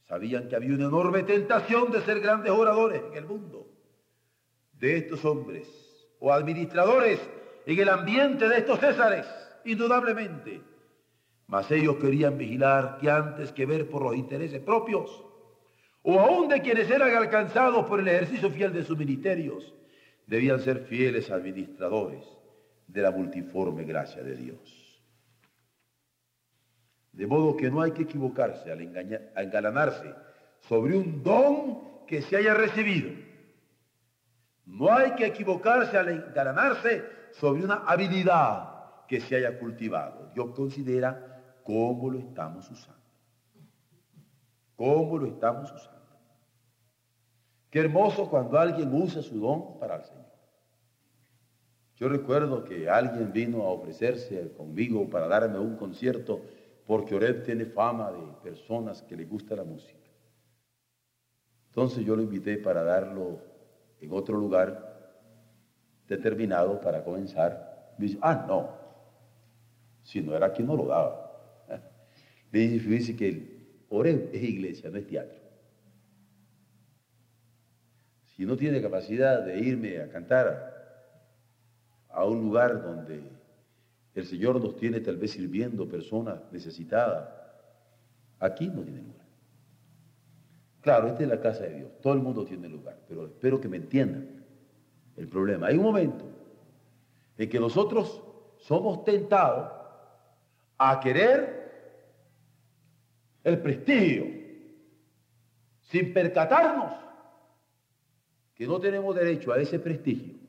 [0.08, 3.68] Sabían que había una enorme tentación de ser grandes oradores en el mundo
[4.74, 5.68] de estos hombres
[6.20, 7.20] o administradores
[7.68, 9.28] en el ambiente de estos Césares,
[9.66, 10.62] indudablemente.
[11.46, 15.29] Mas ellos querían vigilar que antes que ver por los intereses propios,
[16.02, 19.74] o aún de quienes eran alcanzados por el ejercicio fiel de sus ministerios,
[20.26, 22.24] debían ser fieles administradores
[22.88, 25.02] de la multiforme gracia de Dios.
[27.12, 30.14] De modo que no hay que equivocarse al engalanarse
[30.62, 33.30] sobre un don que se haya recibido
[34.70, 40.30] no hay que equivocarse al engalanarse sobre una habilidad que se haya cultivado.
[40.34, 42.99] Dios considera cómo lo estamos usando.
[44.80, 46.00] Cómo lo estamos usando.
[47.70, 50.26] Qué hermoso cuando alguien usa su don para el Señor.
[51.98, 56.40] Yo recuerdo que alguien vino a ofrecerse conmigo para darme un concierto
[56.88, 60.00] porque Oreb tiene fama de personas que le gusta la música.
[61.68, 63.42] Entonces yo lo invité para darlo
[64.00, 65.28] en otro lugar
[66.08, 67.96] determinado para comenzar.
[67.98, 68.70] dice, ah, no,
[70.04, 71.66] si no era aquí no lo daba.
[72.54, 73.59] Le dice, que
[73.90, 75.40] el Oreo es iglesia, no es teatro.
[78.36, 80.80] Si no tiene capacidad de irme a cantar
[82.10, 83.22] a un lugar donde
[84.16, 87.30] el Señor nos tiene tal vez sirviendo personas necesitadas,
[88.40, 89.28] aquí no tiene lugar.
[90.82, 93.68] Claro, esta es la casa de Dios, todo el mundo tiene lugar, pero espero que
[93.68, 94.46] me entiendan
[95.18, 95.68] el problema.
[95.68, 96.26] Hay un momento
[97.38, 98.24] en que nosotros
[98.60, 99.72] somos tentados
[100.78, 101.59] a querer
[103.44, 104.26] el prestigio,
[105.82, 106.94] sin percatarnos
[108.56, 110.40] que no tenemos derecho a ese prestigio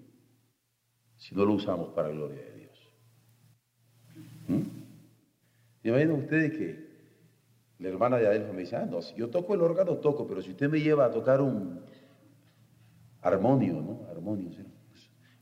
[1.20, 2.93] si no lo usamos para la gloria de Dios.
[4.49, 6.12] ¿Mm?
[6.12, 6.91] Ustedes que
[7.78, 10.43] la hermana de Adelfa me dice, ah, no, si yo toco el órgano, toco, pero
[10.43, 11.80] si usted me lleva a tocar un
[13.22, 14.07] armonio, ¿no?
[14.11, 14.64] Armonio, ¿sí?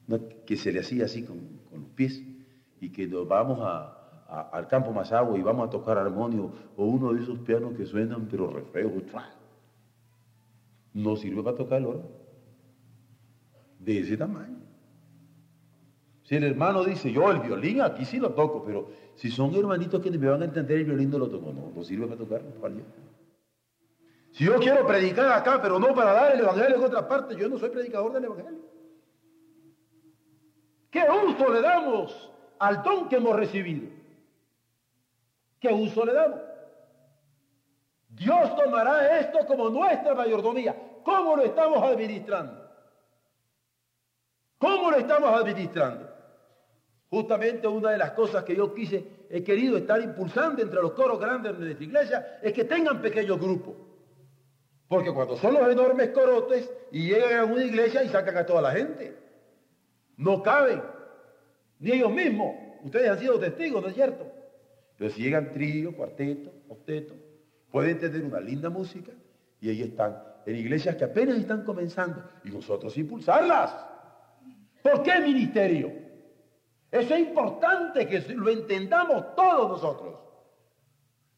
[0.08, 2.22] Pues, que se le hacía así con, los pies
[2.80, 3.60] y que nos vamos
[4.28, 7.86] al campo más agua y vamos a tocar armonio o uno de esos pianos que
[7.86, 8.64] suenan pero re
[10.92, 12.08] no sirve para tocar el órgano
[13.78, 14.58] de ese tamaño.
[16.24, 20.02] Si el hermano dice, yo el violín aquí sí lo toco, pero si son hermanitos
[20.02, 22.42] que me van a entender el violín no lo toco, no, sirve para tocar,
[24.32, 27.48] Si yo quiero predicar acá, pero no para dar el evangelio en otra parte, yo
[27.48, 28.60] no soy predicador del evangelio.
[30.90, 33.97] ¿Qué uso le damos al don que hemos recibido?
[35.60, 36.40] ¿Qué uso le damos?
[38.08, 40.74] Dios tomará esto como nuestra mayordomía.
[41.04, 42.68] ¿Cómo lo estamos administrando?
[44.58, 46.08] ¿Cómo lo estamos administrando?
[47.10, 51.18] Justamente una de las cosas que yo quise, he querido estar impulsando entre los coros
[51.18, 53.74] grandes de nuestra iglesia, es que tengan pequeños grupos.
[54.88, 58.62] Porque cuando son los enormes corotes y llegan a una iglesia y sacan a toda
[58.62, 59.16] la gente,
[60.16, 60.82] no caben,
[61.78, 62.56] ni ellos mismos.
[62.82, 64.37] Ustedes han sido testigos, ¿no es cierto?
[64.98, 67.14] Si llegan trío, cuarteto, octeto,
[67.70, 69.12] pueden tener una linda música
[69.60, 73.74] y ahí están, en iglesias que apenas están comenzando y nosotros impulsarlas.
[74.82, 75.92] ¿Por qué ministerio?
[76.90, 80.18] Eso es importante que lo entendamos todos nosotros.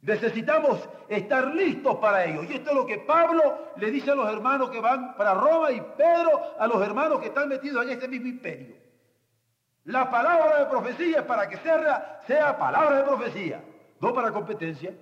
[0.03, 2.45] Necesitamos estar listos para ello.
[2.45, 5.71] Y esto es lo que Pablo le dice a los hermanos que van para Roma
[5.73, 8.80] y Pedro a los hermanos que están metidos en este mismo imperio.
[9.91, 13.61] La palabra de profecía es para que sea, palabra de profecía,
[14.01, 14.95] no para competencia.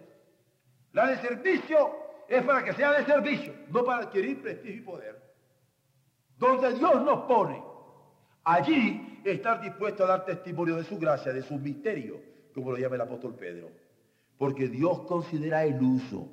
[0.93, 1.91] La de servicio
[2.27, 5.23] es para que sea de servicio, no para adquirir prestigio y poder.
[6.39, 7.63] Donde Dios nos pone,
[8.45, 12.23] allí estar dispuesto a dar testimonio de su gracia, de su misterio,
[12.55, 13.71] como lo llama el apóstol Pedro.
[14.39, 16.29] Porque Dios considera el uso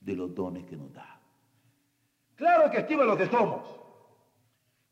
[0.00, 1.20] de los dones que nos da.
[2.36, 3.68] Claro que estima lo que somos.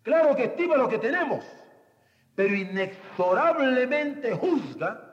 [0.03, 1.43] Claro que estima lo que tenemos.
[2.35, 5.11] Pero inexorablemente juzga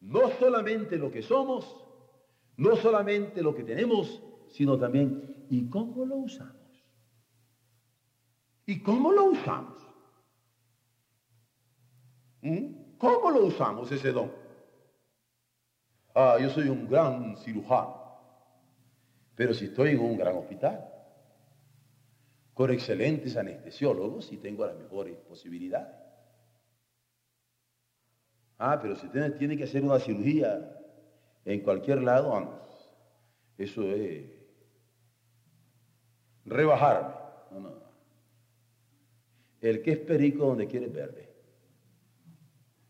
[0.00, 1.82] no solamente lo que somos,
[2.56, 6.54] no solamente lo que tenemos, sino también y cómo lo usamos.
[8.66, 9.82] ¿Y cómo lo usamos?
[12.42, 12.96] ¿Mm?
[12.98, 14.32] ¿Cómo lo usamos ese don?
[16.14, 18.02] Ah, yo soy un gran cirujano.
[19.34, 20.88] Pero si estoy en un gran hospital,
[22.54, 26.03] con excelentes anestesiólogos y tengo las mejores posibilidades.
[28.66, 30.74] Ah, pero si usted tiene que hacer una cirugía
[31.44, 32.62] en cualquier lado,
[33.58, 34.24] eso es
[36.46, 37.14] rebajarme.
[37.50, 37.74] No, no.
[39.60, 41.28] El que es perico donde quiere verde.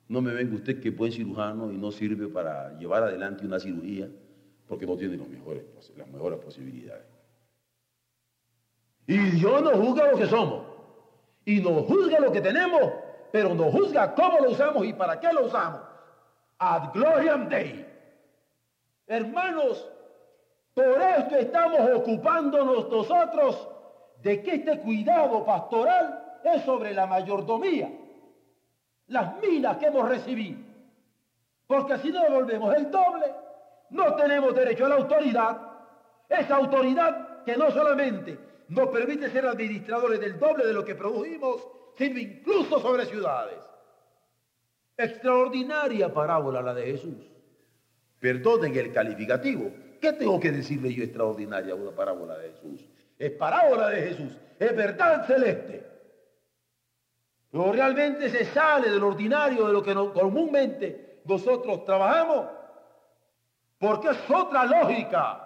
[0.06, 4.08] No me venga usted que buen cirujano y no sirve para llevar adelante una cirugía
[4.68, 5.64] porque no tiene los mejores,
[5.96, 7.06] las mejores posibilidades.
[9.08, 10.66] Y Dios nos juzga lo que somos
[11.44, 12.92] y nos juzga lo que tenemos,
[13.34, 15.80] pero nos juzga cómo lo usamos y para qué lo usamos.
[16.56, 17.84] Ad gloriam Dei.
[19.08, 19.90] Hermanos,
[20.72, 23.68] por esto estamos ocupándonos nosotros
[24.22, 27.90] de que este cuidado pastoral es sobre la mayordomía
[29.08, 30.60] las minas que hemos recibido.
[31.66, 33.34] Porque si no devolvemos el doble,
[33.90, 35.58] no tenemos derecho a la autoridad.
[36.28, 41.66] Esa autoridad que no solamente nos permite ser administradores del doble de lo que produjimos,
[41.96, 43.58] sino incluso sobre ciudades.
[44.96, 47.16] Extraordinaria parábola la de Jesús.
[48.20, 49.70] Perdonen el calificativo.
[50.00, 52.84] ¿Qué tengo que decirle yo extraordinaria una parábola de Jesús?
[53.18, 55.86] Es parábola de Jesús, es verdad celeste.
[57.50, 62.46] Pero realmente se sale del ordinario de lo que comúnmente nosotros trabajamos,
[63.78, 65.40] porque es otra lógica,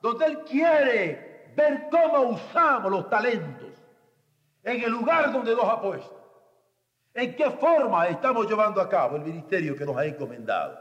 [0.00, 3.67] donde Él quiere ver cómo usamos los talentos
[4.72, 6.14] en el lugar donde nos ha puesto.
[7.14, 10.78] ¿En qué forma estamos llevando a cabo el ministerio que nos ha encomendado?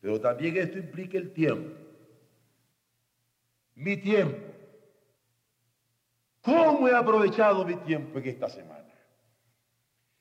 [0.00, 1.78] Pero también esto implica el tiempo.
[3.74, 4.54] Mi tiempo.
[6.42, 8.84] ¿Cómo he aprovechado mi tiempo en esta semana?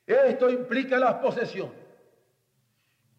[0.06, 1.84] Esto implica las posesiones.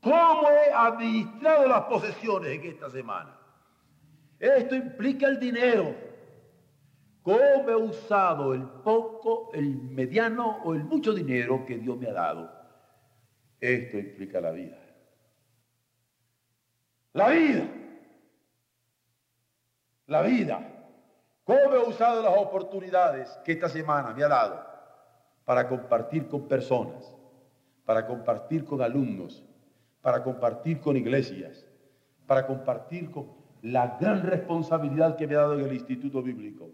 [0.01, 3.39] ¿Cómo he administrado las posesiones en esta semana?
[4.39, 5.95] Esto implica el dinero.
[7.25, 12.13] ¿Cómo he usado el poco, el mediano o el mucho dinero que Dios me ha
[12.13, 12.53] dado?
[13.61, 14.79] Esto implica la vida.
[17.15, 17.67] La vida.
[20.07, 20.61] La vida.
[21.43, 24.75] ¿Cómo he usado las oportunidades que esta semana me ha dado?
[25.45, 27.15] para compartir con personas,
[27.85, 29.45] para compartir con alumnos,
[30.01, 31.67] para compartir con iglesias,
[32.27, 33.29] para compartir con
[33.63, 36.71] la gran responsabilidad que me ha dado en el Instituto Bíblico.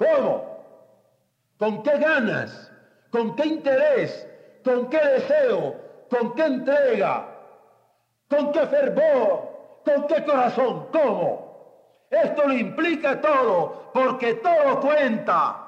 [0.00, 0.64] ¿Cómo?
[1.58, 2.72] ¿Con qué ganas?
[3.10, 4.26] ¿Con qué interés?
[4.64, 5.76] ¿Con qué deseo?
[6.08, 7.26] ¿Con qué entrega?
[8.26, 9.82] ¿Con qué fervor?
[9.84, 10.86] ¿Con qué corazón?
[10.90, 12.06] ¿Cómo?
[12.08, 15.66] Esto lo implica todo, porque todo cuenta.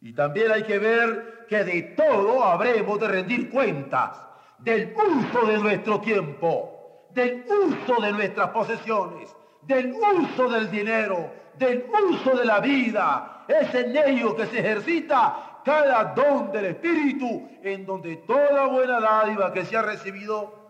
[0.00, 4.18] Y también hay que ver que de todo habremos de rendir cuentas
[4.60, 11.86] del uso de nuestro tiempo, del uso de nuestras posesiones, del uso del dinero, del
[12.10, 13.44] uso de la vida.
[13.48, 19.52] Es en ello que se ejercita cada don del Espíritu, en donde toda buena dádiva
[19.52, 20.62] que se ha recibido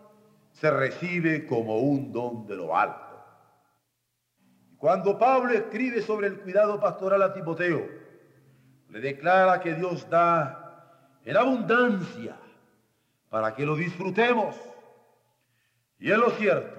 [0.51, 2.99] se recibe como un don de lo alto.
[4.77, 7.87] Cuando Pablo escribe sobre el cuidado pastoral a Timoteo,
[8.89, 12.35] le declara que Dios da en abundancia
[13.29, 14.55] para que lo disfrutemos.
[15.99, 16.75] Y es lo cierto,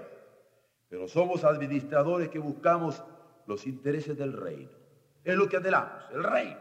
[0.88, 3.02] pero somos administradores que buscamos
[3.46, 4.70] los intereses del reino.
[5.22, 6.60] es lo que anhelamos, el reino.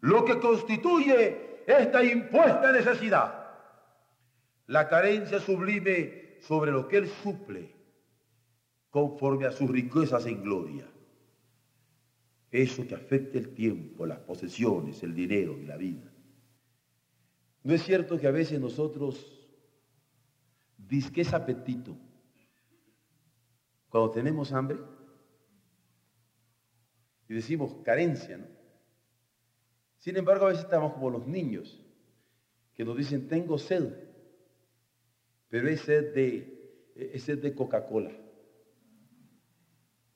[0.00, 3.44] Lo que constituye esta impuesta necesidad.
[4.66, 7.74] La carencia sublime sobre lo que Él suple
[8.90, 10.86] conforme a sus riquezas en gloria.
[12.50, 16.12] Eso que afecta el tiempo, las posesiones, el dinero y la vida.
[17.62, 19.48] ¿No es cierto que a veces nosotros
[20.76, 21.96] disque es apetito
[23.88, 24.78] cuando tenemos hambre?
[27.28, 28.46] Y decimos carencia, ¿no?
[29.98, 31.82] Sin embargo, a veces estamos como los niños
[32.74, 33.90] que nos dicen, tengo sed,
[35.48, 38.10] pero es sed de, es sed de Coca-Cola.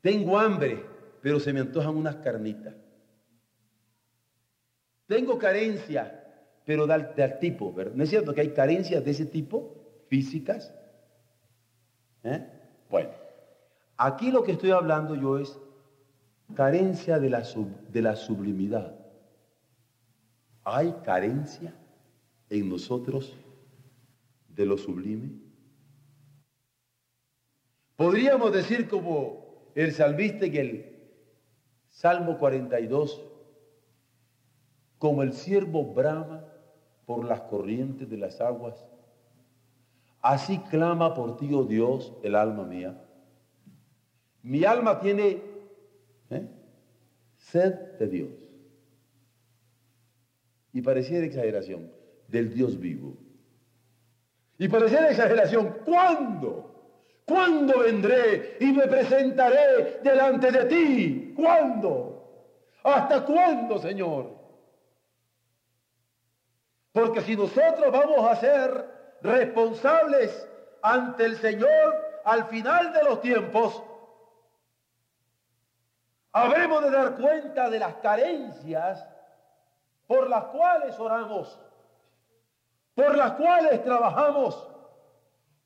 [0.03, 0.85] Tengo hambre,
[1.23, 2.75] pero se me antojan unas carnitas.
[5.07, 6.23] Tengo carencia,
[6.67, 7.95] pero del, tipo, ¿verdad?
[7.95, 10.75] ¿No es cierto que hay carencias de ese tipo, físicas?
[12.25, 12.47] ¿Eh?
[12.91, 13.11] Bueno,
[13.97, 15.59] aquí lo que estoy hablando yo es
[16.55, 17.43] carencia de la,
[17.91, 18.95] de la sublimidad.
[20.65, 21.75] ¿Hay carencia
[22.51, 23.37] en nosotros
[24.49, 25.31] de lo sublime?
[27.97, 30.99] Podríamos decir como el salvista en el
[31.89, 33.23] Salmo 42,
[34.99, 36.45] como el siervo brama
[37.07, 38.87] por las corrientes de las aguas,
[40.21, 43.03] así clama por ti, oh Dios, el alma mía.
[44.43, 45.48] Mi alma tiene.
[47.51, 48.31] Sed de Dios.
[50.73, 51.91] Y pareciera exageración,
[52.29, 53.17] del Dios vivo.
[54.59, 56.69] Y pareciera exageración, ¿cuándo?
[57.25, 61.35] ¿Cuándo vendré y me presentaré delante de ti?
[61.37, 62.19] ¿Cuándo?
[62.83, 64.37] ¿Hasta cuándo, Señor?
[66.93, 68.85] Porque si nosotros vamos a ser
[69.23, 70.49] responsables
[70.83, 71.95] ante el Señor
[72.25, 73.83] al final de los tiempos,
[76.33, 79.07] habremos de dar cuenta de las carencias
[80.07, 81.61] por las cuales oramos,
[82.95, 84.69] por las cuales trabajamos,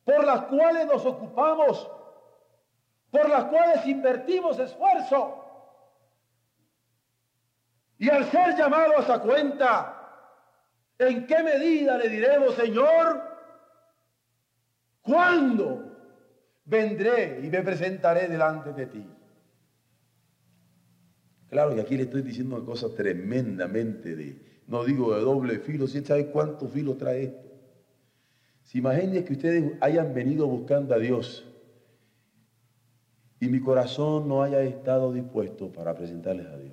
[0.05, 1.91] por las cuales nos ocupamos,
[3.11, 5.39] por las cuales invertimos esfuerzo.
[7.99, 9.97] Y al ser llamados a cuenta,
[10.99, 13.23] ¿en qué medida le diremos, Señor,
[15.03, 15.85] cuándo
[16.65, 19.22] vendré y me presentaré delante de ti?
[21.53, 25.87] Claro que aquí le estoy diciendo una cosa tremendamente de, no digo de doble filo,
[25.87, 27.51] si sabe cuánto filo trae esto.
[28.63, 31.47] Si imaginen que ustedes hayan venido buscando a Dios
[33.39, 36.73] y mi corazón no haya estado dispuesto para presentarles a Dios.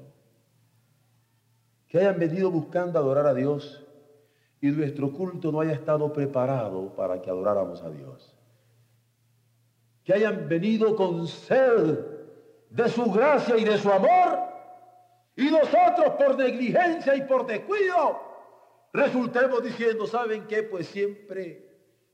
[1.90, 3.86] Que hayan venido buscando adorar a Dios
[4.62, 8.34] y nuestro culto no haya estado preparado para que adoráramos a Dios.
[10.06, 12.00] Que hayan venido con sed
[12.70, 14.59] de su gracia y de su amor
[15.40, 18.20] y nosotros por negligencia y por descuido
[18.92, 20.64] resultemos diciendo, ¿saben qué?
[20.64, 21.66] Pues siempre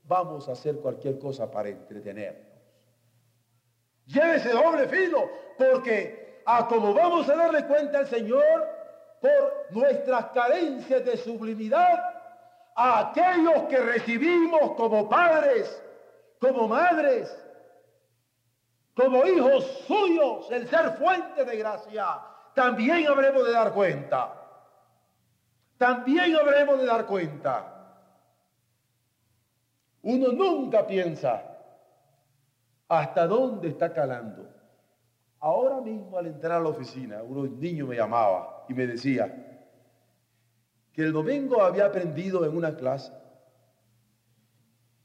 [0.04, 2.46] vamos a hacer cualquier cosa para entretenernos.
[4.06, 8.64] Llévese doble filo, porque a como vamos a darle cuenta al Señor
[9.20, 11.98] por nuestras carencias de sublimidad,
[12.76, 15.82] a aquellos que recibimos como padres,
[16.38, 17.36] como madres,
[18.94, 22.20] como hijos suyos, el ser fuente de gracia,
[22.56, 24.32] también habremos de dar cuenta.
[25.76, 28.00] También habremos de dar cuenta.
[30.00, 31.42] Uno nunca piensa
[32.88, 34.48] hasta dónde está calando.
[35.38, 39.66] Ahora mismo al entrar a la oficina, un niño me llamaba y me decía
[40.94, 43.12] que el domingo había aprendido en una clase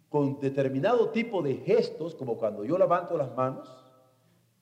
[0.08, 3.68] con determinado tipo de gestos, como cuando yo levanto las manos,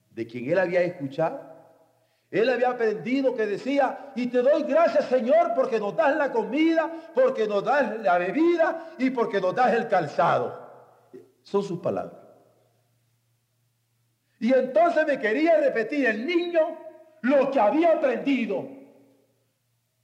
[0.09, 1.58] de quien él había escuchado,
[2.31, 6.91] él había aprendido que decía, y te doy gracias Señor porque nos das la comida,
[7.15, 10.69] porque nos das la bebida y porque nos das el calzado.
[11.41, 12.19] Son sus palabras.
[14.39, 16.77] Y entonces me quería repetir el niño
[17.21, 18.67] lo que había aprendido.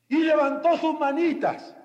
[0.10, 1.76] Y levantó sus manitas.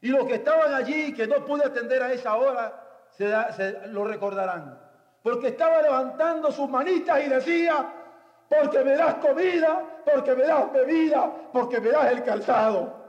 [0.00, 4.04] Y los que estaban allí, que no pude atender a esa hora, se, se lo
[4.04, 4.78] recordarán.
[5.22, 8.03] Porque estaba levantando sus manitas y decía,
[8.48, 13.04] porque me das comida, porque me das bebida, porque me das el calzado.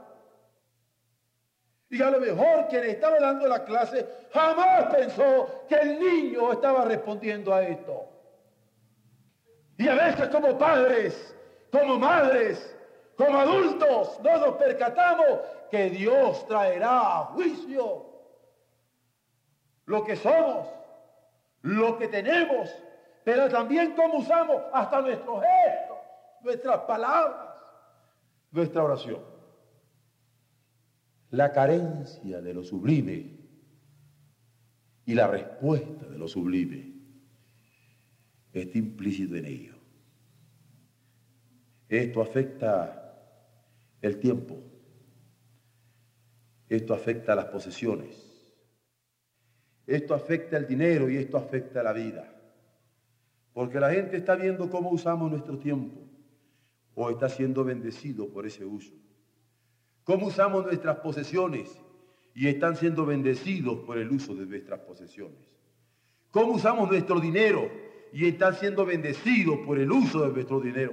[1.88, 6.84] Y a lo mejor quien estaba dando la clase jamás pensó que el niño estaba
[6.84, 8.08] respondiendo a esto.
[9.78, 11.34] Y a veces como padres,
[11.70, 12.74] como madres,
[13.16, 18.06] como adultos, no nos percatamos que Dios traerá a juicio
[19.84, 20.66] lo que somos,
[21.62, 22.70] lo que tenemos
[23.26, 25.96] pero también cómo usamos hasta nuestros gestos,
[26.44, 27.56] nuestras palabras.
[28.52, 29.20] nuestra oración.
[31.30, 33.36] La carencia de lo sublime
[35.06, 36.94] y la respuesta de lo sublime
[38.52, 39.74] está implícito en ello.
[41.88, 43.12] Esto afecta
[44.02, 44.56] el tiempo,
[46.68, 48.56] esto afecta las posesiones,
[49.84, 52.32] esto afecta el dinero y esto afecta la vida.
[53.56, 55.98] Porque la gente está viendo cómo usamos nuestro tiempo
[56.94, 58.92] o está siendo bendecido por ese uso.
[60.04, 61.70] Cómo usamos nuestras posesiones
[62.34, 65.48] y están siendo bendecidos por el uso de nuestras posesiones.
[66.30, 67.70] Cómo usamos nuestro dinero
[68.12, 70.92] y están siendo bendecidos por el uso de nuestro dinero.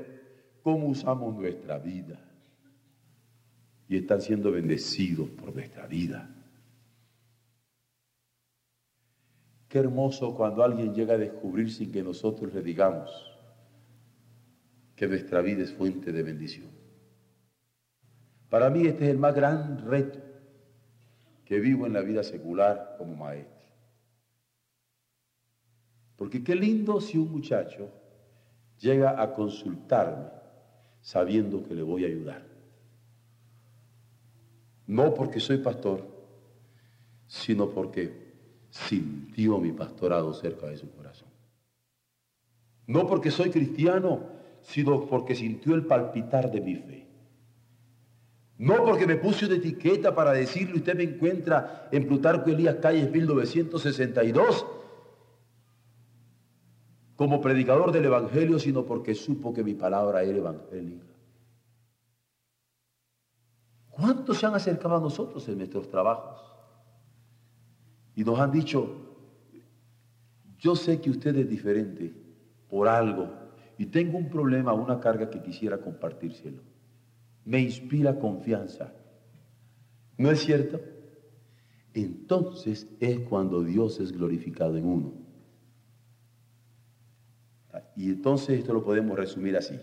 [0.62, 2.18] Cómo usamos nuestra vida
[3.90, 6.34] y están siendo bendecidos por nuestra vida.
[9.74, 13.10] Qué hermoso cuando alguien llega a descubrir sin que nosotros le digamos
[14.96, 16.70] que nuestra vida es fuente de bendición.
[18.52, 20.20] Para mí este es el más gran reto
[21.44, 23.66] que vivo en la vida secular como maestro.
[26.18, 27.90] Porque qué lindo si un muchacho
[28.78, 30.28] llega a consultarme
[31.02, 32.46] sabiendo que le voy a ayudar.
[34.86, 36.06] No porque soy pastor,
[37.26, 38.23] sino porque
[38.74, 41.28] sintió mi pastorado cerca de su corazón.
[42.88, 44.22] No porque soy cristiano,
[44.62, 47.08] sino porque sintió el palpitar de mi fe.
[48.58, 53.12] No porque me puse una etiqueta para decirle, usted me encuentra en Plutarco Elías Calles
[53.12, 54.66] 1962
[57.16, 61.06] como predicador del Evangelio, sino porque supo que mi palabra era evangélica.
[63.92, 66.53] ¿Cuántos se han acercado a nosotros en nuestros trabajos?
[68.16, 69.04] Y nos han dicho,
[70.58, 72.14] yo sé que usted es diferente
[72.70, 73.30] por algo
[73.78, 76.62] y tengo un problema, una carga que quisiera compartírselo.
[77.46, 78.94] Me inspira confianza.
[80.18, 80.80] ¿No es cierto?
[81.94, 85.14] Entonces es cuando Dios es glorificado en uno.
[87.96, 89.80] Y entonces esto lo podemos resumir así.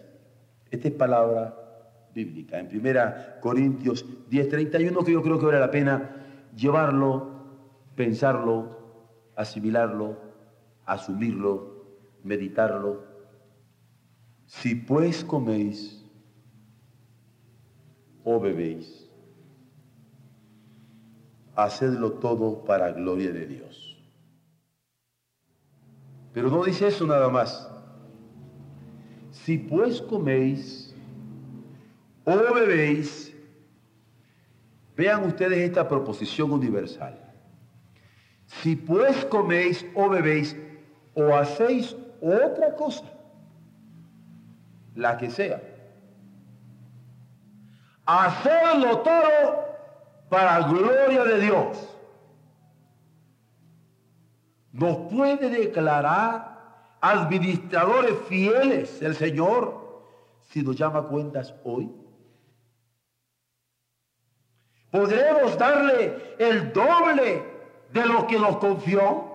[0.71, 1.57] Esta es palabra
[2.15, 2.59] bíblica.
[2.59, 6.17] En primera Corintios 10:31 que yo creo que vale la pena
[6.57, 7.30] llevarlo
[8.01, 8.79] pensarlo,
[9.37, 10.17] asimilarlo,
[10.87, 11.85] asumirlo,
[12.25, 13.05] meditarlo.
[14.47, 16.03] Si pues coméis
[18.25, 19.07] o bebéis,
[21.55, 24.03] hacedlo todo para gloria de Dios.
[26.33, 27.71] Pero no dice eso nada más.
[29.31, 30.97] Si pues coméis
[32.25, 33.37] o bebéis,
[34.97, 37.20] vean ustedes esta proposición universal.
[38.51, 40.57] Si pues coméis o bebéis
[41.15, 43.05] o hacéis otra cosa,
[44.97, 45.63] la que sea,
[48.05, 49.65] hacedlo todo
[50.29, 51.97] para gloria de Dios.
[54.73, 60.05] Nos puede declarar administradores fieles el Señor
[60.43, 61.91] si nos llama cuentas hoy.
[64.91, 67.50] Podremos darle el doble
[67.93, 69.29] de lo que nos confió.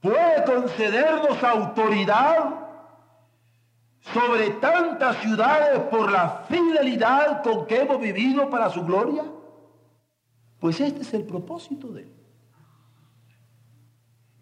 [0.00, 2.62] Puede concedernos autoridad
[4.12, 9.24] sobre tantas ciudades por la fidelidad con que hemos vivido para su gloria.
[10.58, 12.12] Pues este es el propósito de él.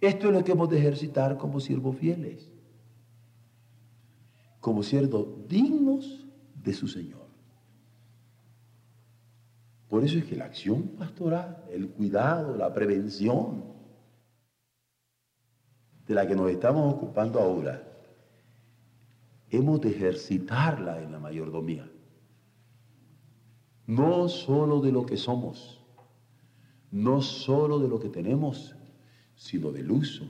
[0.00, 2.50] Esto es lo que hemos de ejercitar como siervos fieles,
[4.60, 7.19] como siervos dignos de su Señor.
[9.90, 13.64] Por eso es que la acción pastoral, el cuidado, la prevención
[16.06, 17.82] de la que nos estamos ocupando ahora,
[19.48, 21.90] hemos de ejercitarla en la mayordomía.
[23.88, 25.84] No solo de lo que somos,
[26.92, 28.76] no solo de lo que tenemos,
[29.34, 30.24] sino del uso,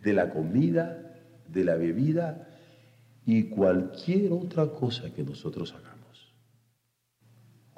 [0.00, 1.16] de la comida,
[1.48, 2.48] de la bebida
[3.26, 5.91] y cualquier otra cosa que nosotros hagamos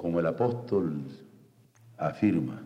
[0.05, 1.03] como el apóstol
[1.97, 2.63] afirma,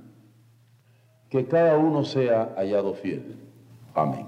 [1.30, 3.36] que cada uno sea hallado fiel.
[3.94, 4.26] Amén.